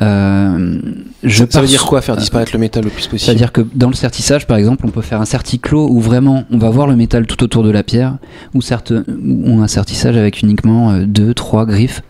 Euh, 0.00 0.78
je 1.24 1.44
Ça, 1.44 1.50
ça 1.50 1.60
veut 1.60 1.66
dire 1.66 1.84
quoi 1.84 2.00
faire 2.02 2.16
disparaître 2.16 2.52
le 2.52 2.58
métal 2.60 2.84
le 2.84 2.90
plus 2.90 3.06
possible? 3.08 3.18
C'est-à-dire 3.20 3.50
que 3.50 3.62
dans 3.74 3.88
le 3.88 3.94
sertissage, 3.94 4.46
par 4.46 4.56
exemple, 4.56 4.84
on 4.86 4.90
peut 4.90 5.02
faire 5.02 5.20
un 5.20 5.24
serticlos 5.24 5.88
où 5.90 6.00
vraiment 6.00 6.44
on 6.52 6.58
va 6.58 6.70
voir 6.70 6.86
le 6.86 6.94
métal 6.94 7.26
tout 7.26 7.42
autour 7.42 7.64
de 7.64 7.70
la 7.70 7.82
pierre, 7.82 8.16
ou, 8.54 8.62
certes, 8.62 8.92
ou 8.92 9.60
un 9.60 9.66
sertissage 9.66 10.16
avec 10.16 10.40
uniquement 10.42 10.92
euh, 10.92 11.04
deux, 11.04 11.34
trois 11.34 11.66
griffes. 11.66 12.02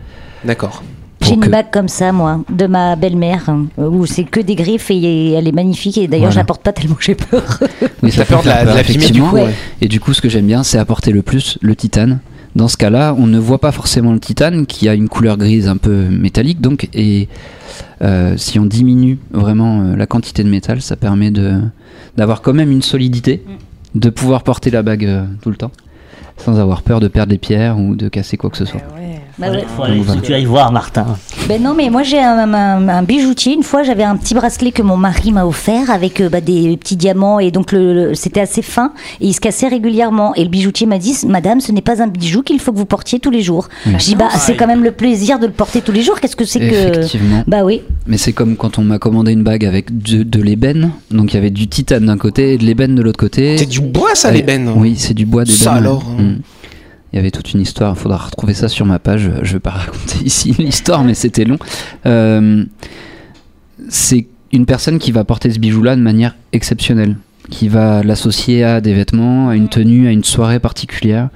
D'accord. 0.44 0.82
J'ai 1.22 1.34
une 1.34 1.40
que- 1.40 1.48
bague 1.48 1.70
comme 1.72 1.88
ça, 1.88 2.12
moi, 2.12 2.42
de 2.50 2.66
ma 2.66 2.94
belle-mère, 2.94 3.48
euh, 3.78 3.88
où 3.88 4.04
c'est 4.06 4.24
que 4.24 4.38
des 4.40 4.54
griffes 4.54 4.90
et 4.90 5.32
elle 5.32 5.48
est 5.48 5.52
magnifique. 5.52 5.96
Et 5.98 6.06
d'ailleurs, 6.08 6.30
je 6.30 6.36
la 6.36 6.44
porte 6.44 6.62
pas 6.62 6.72
tellement 6.72 6.96
j'ai 7.00 7.14
peur. 7.16 7.58
Oui, 8.02 8.12
ça 8.12 8.24
peut 8.24 8.34
peur 8.34 8.42
de 8.42 8.48
la- 8.48 8.60
de 8.60 8.64
peur, 8.66 8.74
du 8.74 8.80
effectivement. 8.82 9.28
coup, 9.30 9.34
ouais. 9.36 9.54
Et 9.80 9.88
du 9.88 9.98
coup, 9.98 10.12
ce 10.12 10.20
que 10.20 10.28
j'aime 10.28 10.46
bien, 10.46 10.62
c'est 10.62 10.78
apporter 10.78 11.10
le 11.10 11.22
plus 11.22 11.58
le 11.62 11.74
titane. 11.74 12.20
Dans 12.56 12.68
ce 12.68 12.76
cas-là, 12.76 13.14
on 13.18 13.26
ne 13.26 13.38
voit 13.38 13.60
pas 13.60 13.72
forcément 13.72 14.12
le 14.12 14.20
titane 14.20 14.66
qui 14.66 14.88
a 14.88 14.94
une 14.94 15.08
couleur 15.08 15.36
grise 15.36 15.68
un 15.68 15.76
peu 15.76 16.08
métallique. 16.08 16.60
Donc, 16.60 16.88
et 16.94 17.28
euh, 18.02 18.36
si 18.36 18.58
on 18.58 18.66
diminue 18.66 19.18
vraiment 19.30 19.82
euh, 19.82 19.96
la 19.96 20.06
quantité 20.06 20.44
de 20.44 20.48
métal, 20.48 20.80
ça 20.80 20.96
permet 20.96 21.30
de 21.30 21.60
d'avoir 22.16 22.42
quand 22.42 22.52
même 22.52 22.72
une 22.72 22.82
solidité, 22.82 23.44
de 23.94 24.10
pouvoir 24.10 24.42
porter 24.42 24.70
la 24.70 24.82
bague 24.82 25.04
euh, 25.04 25.24
tout 25.40 25.50
le 25.50 25.56
temps, 25.56 25.70
sans 26.38 26.58
avoir 26.58 26.82
peur 26.82 27.00
de 27.00 27.08
perdre 27.08 27.30
des 27.30 27.38
pierres 27.38 27.78
ou 27.78 27.94
de 27.96 28.08
casser 28.08 28.36
quoi 28.36 28.50
que 28.50 28.56
ce 28.56 28.64
soit. 28.64 28.80
Bah 29.38 29.50
ouais. 29.52 29.64
Faut 29.76 29.84
aller- 29.84 30.02
faut 30.02 30.14
que 30.14 30.26
tu 30.26 30.34
ailles 30.34 30.46
voir 30.46 30.72
Martin. 30.72 31.06
Ben 31.48 31.62
non, 31.62 31.72
mais 31.72 31.90
moi 31.90 32.02
j'ai 32.02 32.18
un, 32.18 32.52
un- 32.52 32.88
un 32.88 33.02
bijoutier. 33.04 33.54
Une 33.54 33.62
fois, 33.62 33.84
j'avais 33.84 34.02
un 34.02 34.16
petit 34.16 34.34
bracelet 34.34 34.72
que 34.72 34.82
mon 34.82 34.96
mari 34.96 35.30
m'a 35.30 35.46
offert 35.46 35.90
avec 35.90 36.20
euh, 36.20 36.28
bah, 36.28 36.40
des 36.40 36.76
petits 36.76 36.96
diamants 36.96 37.38
et 37.38 37.52
donc 37.52 37.70
le, 37.70 37.94
le- 38.08 38.14
c'était 38.14 38.40
assez 38.40 38.62
fin 38.62 38.92
et 39.20 39.28
il 39.28 39.32
se 39.32 39.40
cassait 39.40 39.68
régulièrement. 39.68 40.34
Et 40.34 40.42
le 40.42 40.50
bijoutier 40.50 40.88
m'a 40.88 40.98
dit, 40.98 41.14
Madame, 41.28 41.60
ce 41.60 41.70
n'est 41.70 41.82
pas 41.82 42.02
un 42.02 42.08
bijou 42.08 42.42
qu'il 42.42 42.58
faut 42.58 42.72
que 42.72 42.78
vous 42.78 42.84
portiez 42.84 43.20
tous 43.20 43.30
les 43.30 43.42
jours. 43.42 43.68
Oui. 43.86 43.92
Je 43.98 44.04
dis, 44.06 44.14
bah 44.16 44.28
c'est 44.36 44.56
quand 44.56 44.66
même 44.66 44.82
le 44.82 44.90
plaisir 44.90 45.38
de 45.38 45.46
le 45.46 45.52
porter 45.52 45.82
tous 45.82 45.92
les 45.92 46.02
jours. 46.02 46.18
Qu'est-ce 46.20 46.34
que 46.36 46.44
c'est 46.44 46.58
que 46.58 46.64
Effectivement. 46.98 47.44
Bah 47.46 47.64
oui. 47.64 47.82
Mais 48.08 48.18
c'est 48.18 48.32
comme 48.32 48.56
quand 48.56 48.78
on 48.80 48.82
m'a 48.82 48.98
commandé 48.98 49.30
une 49.32 49.44
bague 49.44 49.64
avec 49.64 49.96
de, 50.02 50.24
de 50.24 50.42
l'ébène. 50.42 50.90
Donc 51.12 51.32
il 51.32 51.36
y 51.36 51.38
avait 51.38 51.50
du 51.50 51.68
titane 51.68 52.06
d'un 52.06 52.18
côté 52.18 52.54
et 52.54 52.58
de 52.58 52.64
l'ébène 52.64 52.96
de 52.96 53.02
l'autre 53.02 53.18
côté. 53.20 53.56
C'est 53.56 53.66
du 53.66 53.80
bois 53.80 54.14
ça, 54.16 54.32
l'ébène 54.32 54.68
Oui, 54.74 54.96
c'est 54.96 55.14
du 55.14 55.26
bois 55.26 55.44
d'ébène. 55.44 55.58
Ça 55.60 55.74
alors, 55.74 56.02
hein. 56.18 56.27
Mm. 56.28 56.40
Il 57.12 57.16
y 57.16 57.18
avait 57.18 57.30
toute 57.30 57.54
une 57.54 57.60
histoire, 57.60 57.94
il 57.96 58.00
faudra 58.00 58.18
retrouver 58.18 58.52
ça 58.52 58.68
sur 58.68 58.84
ma 58.84 58.98
page. 58.98 59.30
Je 59.42 59.54
vais 59.54 59.60
pas 59.60 59.70
raconter 59.86 60.24
ici 60.24 60.54
l'histoire, 60.58 61.04
mais 61.04 61.14
c'était 61.14 61.44
long. 61.44 61.58
Euh, 62.06 62.64
c'est 63.88 64.26
une 64.52 64.66
personne 64.66 64.98
qui 64.98 65.12
va 65.12 65.24
porter 65.24 65.50
ce 65.50 65.58
bijou-là 65.58 65.96
de 65.96 66.02
manière 66.02 66.34
exceptionnelle, 66.52 67.16
qui 67.50 67.68
va 67.68 68.02
l'associer 68.02 68.64
à 68.64 68.80
des 68.80 68.94
vêtements, 68.94 69.48
à 69.48 69.56
une 69.56 69.68
tenue, 69.68 70.06
à 70.06 70.10
une 70.10 70.24
soirée 70.24 70.60
particulière. 70.60 71.28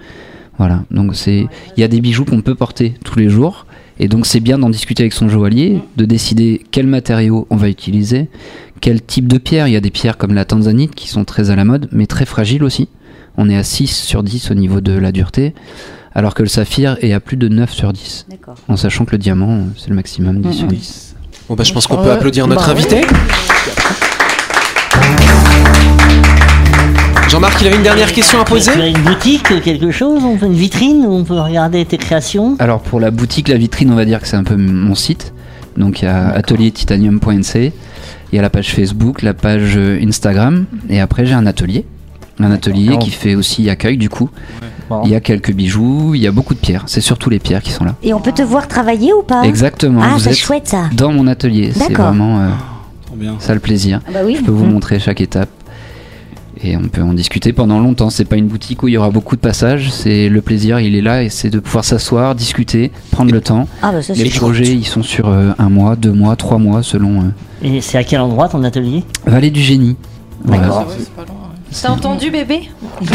Voilà, 0.59 0.85
donc 0.91 1.17
c'est, 1.17 1.47
il 1.77 1.81
y 1.81 1.83
a 1.83 1.89
des 1.89 2.01
bijoux 2.01 2.25
qu'on 2.25 2.43
peut 2.43 2.55
porter 2.55 2.95
tous 3.05 3.19
les 3.19 3.29
jours, 3.29 3.67
et 3.99 4.09
donc 4.09 4.27
c'est 4.27 4.41
bien 4.41 4.59
d'en 4.59 4.71
discuter 4.71 5.05
avec 5.05 5.13
son 5.13 5.29
joaillier, 5.29 5.81
de 5.97 6.05
décider 6.05 6.63
quel 6.71 6.87
matériau 6.87 7.47
on 7.51 7.57
va 7.57 7.69
utiliser, 7.69 8.29
quel 8.81 9.03
type 9.03 9.29
de 9.29 9.39
pierre. 9.39 9.69
Il 9.69 9.73
y 9.73 9.77
a 9.77 9.81
des 9.81 9.91
pierres 9.91 10.19
comme 10.19 10.35
la 10.35 10.45
tanzanite 10.45 10.95
qui 10.95 11.09
sont 11.09 11.25
très 11.25 11.51
à 11.51 11.57
la 11.57 11.65
mode, 11.65 11.89
mais 11.93 12.07
très 12.07 12.27
fragiles 12.27 12.65
aussi. 12.65 12.89
On 13.37 13.49
est 13.49 13.57
à 13.57 13.63
6 13.65 13.87
sur 13.87 14.23
10 14.23 14.51
au 14.51 14.55
niveau 14.55 14.81
de 14.81 14.93
la 14.93 15.11
dureté, 15.13 15.55
alors 16.15 16.35
que 16.35 16.43
le 16.43 16.49
saphir 16.49 16.97
est 17.01 17.13
à 17.13 17.21
plus 17.21 17.37
de 17.37 17.49
9 17.49 17.73
sur 17.73 17.93
10. 17.93 18.27
D'accord. 18.31 18.55
En 18.69 18.77
sachant 18.77 19.05
que 19.05 19.13
le 19.13 19.19
diamant, 19.19 19.67
c'est 19.79 19.89
le 19.89 19.95
maximum 19.97 20.41
10 20.43 20.53
sur 20.57 20.67
10. 20.67 21.15
Bon 21.49 21.55
bah 21.55 21.65
je 21.65 21.73
pense 21.73 21.87
qu'on 21.87 21.97
peut 22.03 22.11
applaudir 22.13 22.47
notre 22.47 22.67
Bah 22.67 22.73
invité. 22.73 23.01
Jean-Marc, 27.29 27.63
il 27.63 27.67
avait 27.69 27.77
une 27.77 27.83
dernière 27.83 28.13
question 28.13 28.41
à 28.41 28.45
poser 28.45 28.73
Tu 28.73 28.81
as 28.81 28.89
une 28.89 28.99
boutique, 29.03 29.63
quelque 29.63 29.91
chose 29.91 30.23
on 30.23 30.37
peut- 30.37 30.47
Une 30.47 30.53
vitrine 30.53 31.07
où 31.07 31.13
on 31.13 31.25
peut 31.25 31.39
regarder 31.41 31.85
tes 31.87 31.97
créations 31.97 32.57
Alors 32.59 32.81
pour 32.81 33.01
la 33.01 33.11
boutique, 33.11 33.49
la 33.49 33.57
vitrine, 33.57 33.91
on 33.91 33.95
va 33.97 34.05
dire 34.05 34.21
que 34.21 34.29
c'est 34.29 34.37
un 34.37 34.45
peu 34.45 34.57
mon 34.57 34.95
site. 34.95 35.33
Donc 35.79 36.03
il 36.03 36.05
y 36.05 36.09
a 36.09 36.29
ateliertitanium.nc, 36.29 37.73
il 38.33 38.37
y 38.37 38.39
a 38.39 38.43
la 38.43 38.51
page 38.51 38.75
Facebook, 38.75 39.23
la 39.23 39.33
page 39.33 39.77
euh, 39.79 39.99
Instagram, 40.07 40.67
et 40.91 41.01
après 41.01 41.25
j'ai 41.25 41.33
un 41.33 41.47
atelier. 41.47 41.87
Un 42.39 42.51
atelier 42.51 42.97
qui 42.99 43.11
fait 43.11 43.35
aussi 43.35 43.69
accueil 43.71 43.97
du 43.97 44.09
coup. 44.09 44.31
Il 45.05 45.11
y 45.11 45.15
a 45.15 45.21
quelques 45.21 45.53
bijoux, 45.53 46.15
il 46.15 46.21
y 46.21 46.27
a 46.27 46.33
beaucoup 46.33 46.55
de 46.55 46.59
pierres. 46.59 46.85
C'est 46.87 47.01
surtout 47.01 47.31
les 47.31 47.39
pierres 47.39 47.63
qui 47.63 47.71
sont 47.71 47.85
là. 47.85 47.95
Et 48.03 48.13
on 48.13 48.21
peut 48.21 48.33
te 48.33 48.43
voir 48.43 48.69
travailler 48.69 49.13
ou 49.13 49.23
pas 49.23 49.43
Exactement. 49.45 50.03
Ah, 50.03 50.17
c'est 50.19 50.35
chouette 50.35 50.69
ça. 50.69 50.85
dans 50.93 51.13
mon 51.13 51.27
atelier. 51.27 51.71
C'est 51.73 51.89
D'accord. 51.89 52.09
vraiment 52.09 52.41
euh, 52.41 52.49
Trop 53.07 53.17
bien. 53.17 53.37
ça 53.39 53.55
le 53.55 53.61
plaisir. 53.61 54.01
Ah 54.07 54.11
bah 54.13 54.21
oui. 54.25 54.37
Je 54.39 54.45
peux 54.45 54.53
vous 54.53 54.67
montrer 54.67 54.99
chaque 54.99 55.21
étape. 55.21 55.49
Et 56.65 56.77
on 56.77 56.83
peut 56.83 57.03
en 57.03 57.15
discuter 57.15 57.53
pendant 57.53 57.81
longtemps. 57.81 58.11
C'est 58.11 58.25
pas 58.25 58.37
une 58.37 58.47
boutique 58.47 58.83
où 58.83 58.89
il 58.89 58.93
y 58.93 58.97
aura 58.97 59.11
beaucoup 59.11 59.35
de 59.35 59.41
passages. 59.41 59.91
C'est 59.91 60.29
le 60.29 60.43
plaisir, 60.43 60.79
il 60.79 60.95
est 60.95 61.01
là 61.01 61.23
et 61.23 61.29
c'est 61.29 61.51
de 61.51 61.59
pouvoir 61.59 61.85
s'asseoir, 61.85 62.35
discuter, 62.35 62.93
prendre 63.11 63.33
le 63.33 63.41
temps. 63.41 63.67
Ah 63.83 63.91
bah 63.93 64.03
ça 64.03 64.13
Les 64.13 64.31
projets, 64.31 64.73
ils 64.73 64.87
sont 64.87 65.03
sur 65.03 65.29
euh, 65.29 65.53
un 65.59 65.71
mois, 65.71 65.97
deux 65.97 66.13
mois, 66.13 66.37
trois 66.37 66.59
mois 66.59 66.83
selon 66.83 67.23
euh, 67.23 67.25
Et 67.65 67.81
c'est 67.81 67.99
à 67.99 68.05
quel 68.05 68.21
endroit 68.21 68.49
ton 68.49 68.63
atelier? 68.63 69.03
Vallée 69.27 69.51
du 69.51 69.61
Génie. 69.61 69.97
Voilà. 70.45 70.87
T'as 71.81 71.91
entendu, 71.91 72.31
bébé 72.31 72.69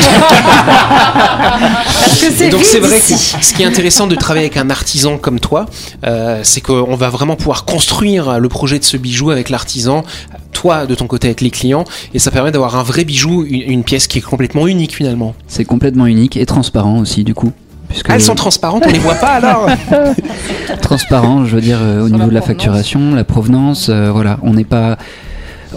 Et 2.41 2.49
donc 2.49 2.63
c'est 2.63 2.79
vrai 2.79 2.99
que 2.99 3.05
ce 3.05 3.53
qui 3.53 3.63
est 3.63 3.65
intéressant 3.65 4.07
de 4.07 4.15
travailler 4.15 4.47
avec 4.47 4.57
un 4.57 4.69
artisan 4.69 5.17
comme 5.17 5.39
toi, 5.39 5.65
euh, 6.05 6.41
c'est 6.43 6.61
qu'on 6.61 6.95
va 6.95 7.09
vraiment 7.09 7.35
pouvoir 7.35 7.65
construire 7.65 8.39
le 8.39 8.49
projet 8.49 8.79
de 8.79 8.83
ce 8.83 8.97
bijou 8.97 9.29
avec 9.31 9.49
l'artisan, 9.49 10.03
toi 10.51 10.85
de 10.85 10.95
ton 10.95 11.07
côté 11.07 11.27
avec 11.27 11.41
les 11.41 11.51
clients, 11.51 11.83
et 12.13 12.19
ça 12.19 12.31
permet 12.31 12.51
d'avoir 12.51 12.75
un 12.75 12.83
vrai 12.83 13.03
bijou, 13.05 13.45
une, 13.47 13.61
une 13.61 13.83
pièce 13.83 14.07
qui 14.07 14.17
est 14.19 14.21
complètement 14.21 14.67
unique 14.67 14.95
finalement. 14.95 15.35
C'est 15.47 15.65
complètement 15.65 16.05
unique 16.05 16.37
et 16.37 16.45
transparent 16.45 16.99
aussi 16.99 17.23
du 17.23 17.33
coup. 17.33 17.51
Puisque 17.89 18.09
Ah, 18.09 18.15
elles 18.15 18.21
sont 18.21 18.35
transparentes, 18.35 18.83
on 18.85 18.91
les 18.91 18.99
voit 18.99 19.15
pas 19.15 19.35
alors 19.35 19.67
transparent, 20.81 21.45
je 21.45 21.55
veux 21.55 21.61
dire 21.61 21.79
euh, 21.81 22.01
au 22.01 22.09
niveau 22.09 22.19
la 22.19 22.25
de 22.27 22.33
la 22.33 22.41
provenance. 22.41 22.47
facturation, 22.47 23.15
la 23.15 23.23
provenance, 23.23 23.89
euh, 23.89 24.11
voilà, 24.11 24.39
on 24.43 24.53
n'est 24.53 24.65
pas, 24.65 24.97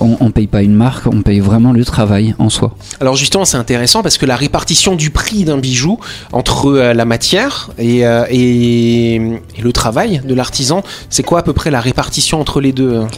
on, 0.01 0.17
on 0.21 0.31
paye 0.31 0.47
pas 0.47 0.63
une 0.63 0.75
marque, 0.75 1.07
on 1.07 1.23
paye 1.23 1.41
vraiment 1.41 1.73
le 1.73 1.85
travail 1.85 2.35
en 2.39 2.49
soi. 2.49 2.75
Alors 3.01 3.17
justement, 3.17 3.45
c'est 3.45 3.57
intéressant 3.57 4.03
parce 4.03 4.19
que 4.19 4.27
la 4.27 4.37
répartition 4.37 4.95
du 4.95 5.11
prix 5.11 5.45
d'un 5.45 5.59
bijou 5.59 5.99
entre 6.33 6.67
euh, 6.67 6.95
la 6.95 7.05
matière 7.05 7.71
et, 7.79 8.07
euh, 8.07 8.25
et, 8.31 9.17
et 9.17 9.63
le 9.63 9.73
travail 9.73 10.21
de 10.25 10.35
l'artisan, 10.35 10.83
c'est 11.09 11.23
quoi 11.23 11.41
à 11.41 11.43
peu 11.43 11.53
près 11.53 11.71
la 11.71 11.81
répartition 11.81 12.41
entre 12.41 12.61
les 12.61 12.73
deux 12.73 12.97
hein? 12.97 13.09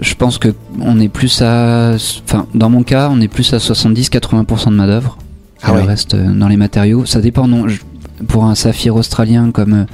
Je 0.00 0.14
pense 0.14 0.38
que 0.38 0.48
on 0.80 0.98
est 0.98 1.08
plus 1.08 1.42
à, 1.42 1.94
enfin 2.24 2.46
dans 2.54 2.70
mon 2.70 2.82
cas, 2.82 3.08
on 3.12 3.20
est 3.20 3.28
plus 3.28 3.52
à 3.52 3.58
70-80% 3.58 4.70
de 4.70 4.74
main 4.74 4.86
d'œuvre. 4.86 5.18
Ah 5.62 5.72
ouais. 5.74 5.82
Le 5.82 5.86
reste 5.86 6.14
euh, 6.14 6.32
dans 6.32 6.48
les 6.48 6.56
matériaux, 6.56 7.04
ça 7.04 7.20
dépend. 7.20 7.46
Non, 7.46 7.66
pour 8.26 8.44
un 8.44 8.54
saphir 8.54 8.96
australien 8.96 9.50
comme 9.52 9.86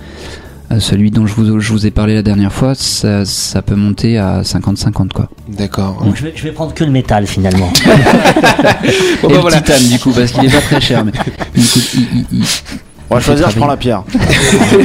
celui 0.78 1.10
dont 1.10 1.26
je 1.26 1.34
vous, 1.34 1.60
je 1.60 1.72
vous 1.72 1.86
ai 1.86 1.90
parlé 1.90 2.14
la 2.14 2.22
dernière 2.22 2.52
fois, 2.52 2.74
ça, 2.74 3.24
ça 3.24 3.62
peut 3.62 3.74
monter 3.74 4.18
à 4.18 4.42
50-50 4.42 5.08
quoi. 5.14 5.28
D'accord. 5.48 6.02
Donc 6.04 6.16
je 6.16 6.24
vais, 6.24 6.32
je 6.36 6.42
vais 6.42 6.52
prendre 6.52 6.74
que 6.74 6.84
le 6.84 6.90
métal 6.90 7.26
finalement. 7.26 7.72
Bon, 9.22 9.28
Et 9.28 9.32
bah, 9.32 9.34
le 9.34 9.38
voilà. 9.40 9.56
titane 9.60 9.82
du 9.88 9.98
coup 9.98 10.10
parce 10.12 10.30
qu'il 10.32 10.44
est 10.44 10.52
pas 10.52 10.60
très 10.60 10.80
cher 10.80 11.04
mais 11.04 11.12
il 11.56 11.64
coûte- 11.66 11.94
il- 11.94 12.08
il- 12.32 12.38
il- 12.40 12.44
On 13.10 13.14
va 13.14 13.20
choisir, 13.20 13.48
je 13.50 13.56
prends 13.56 13.66
la 13.66 13.76
pierre. 13.78 14.02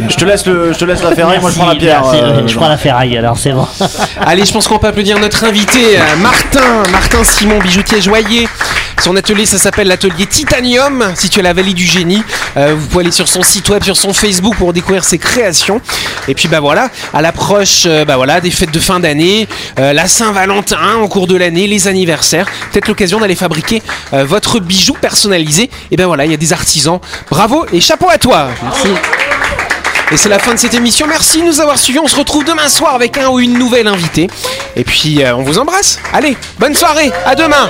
je, 0.10 0.15
te 0.15 0.24
laisse 0.26 0.46
le, 0.48 0.72
je 0.74 0.78
te 0.80 0.86
laisse 0.86 1.04
la 1.04 1.13
ferraille, 1.13 1.39
moi 1.41 1.50
je 1.52 1.56
prends 1.58 1.67
la 1.67 1.76
pierre. 1.76 2.02
merci, 2.02 2.19
euh, 2.22 2.48
je 2.48 2.56
prends 2.56 2.69
la 2.69 2.78
ferraille 2.78 3.17
alors 3.17 3.38
c'est 3.38 3.52
bon. 3.52 3.67
Allez, 4.22 4.46
je 4.46 4.54
pense 4.54 4.67
qu'on 4.67 4.80
peut 4.80 4.88
applaudir 4.88 5.19
notre 5.19 5.43
invité, 5.43 5.98
euh, 5.98 6.15
Martin, 6.22 6.84
Martin 6.91 7.24
Simon, 7.24 7.60
bijoutier 7.60 8.02
joaillier. 8.02 8.48
Son 9.01 9.15
atelier, 9.15 9.45
ça 9.45 9.58
s'appelle 9.58 9.88
l'atelier 9.88 10.25
Titanium, 10.25 11.13
situé 11.15 11.41
à 11.41 11.43
la 11.43 11.53
vallée 11.53 11.73
du 11.73 11.86
génie. 11.86 12.23
Euh, 12.58 12.73
vous 12.77 12.88
pouvez 12.88 13.03
aller 13.03 13.12
sur 13.12 13.27
son 13.27 13.41
site 13.41 13.67
web, 13.69 13.84
sur 13.84 13.97
son 13.97 14.13
Facebook 14.13 14.56
pour 14.56 14.73
découvrir 14.73 15.03
ses 15.03 15.17
créations. 15.17 15.82
Et 16.27 16.36
puis 16.36 16.47
bah 16.47 16.60
voilà, 16.60 16.89
à 17.13 17.21
l'approche 17.21 17.84
euh, 17.86 18.06
bah 18.06 18.15
voilà, 18.15 18.39
des 18.39 18.51
fêtes 18.51 18.71
de 18.71 18.79
fin 18.79 18.99
d'année, 18.99 19.47
euh, 19.79 19.93
la 19.93 20.08
Saint-Valentin 20.08 20.95
en 20.95 21.08
cours 21.08 21.27
de 21.27 21.36
l'année, 21.36 21.67
les 21.67 21.88
anniversaires, 21.88 22.47
peut-être 22.71 22.88
l'occasion 22.88 23.19
d'aller 23.19 23.36
fabriquer 23.36 23.82
votre 24.12 24.60
bijou 24.60 24.93
personnalisé. 24.93 25.69
Et 25.91 25.97
ben 25.97 26.06
voilà, 26.06 26.25
il 26.25 26.32
y 26.32 26.34
a 26.34 26.38
des 26.38 26.53
artisans. 26.53 26.99
Bravo 27.29 27.65
et 27.73 27.82
chapeau 27.82 28.10
à 28.10 28.17
toi. 28.17 28.49
Merci. 28.63 28.89
Et 30.12 30.17
c'est 30.17 30.29
la 30.29 30.39
fin 30.39 30.53
de 30.53 30.60
cette 30.60 30.73
émission. 30.73 31.08
Merci 31.08 31.39
de 31.39 31.45
nous 31.45 31.60
avoir 31.60 31.79
suivis. 31.79 31.99
On 31.99 32.08
se 32.08 32.15
retrouve 32.15 32.45
demain 32.45 32.69
soir 32.69 32.93
avec 32.93 33.17
un 33.17 33.29
ou 33.29 33.39
une 33.39 33.58
nouvelle 33.58 33.88
invitée. 33.88 34.27
Et 34.75 34.84
puis, 34.84 35.23
on 35.36 35.41
vous 35.41 35.58
embrasse. 35.58 35.99
Allez, 36.13 36.38
bonne 36.60 36.75
soirée. 36.75 37.12
À 37.25 37.36
demain. 37.36 37.69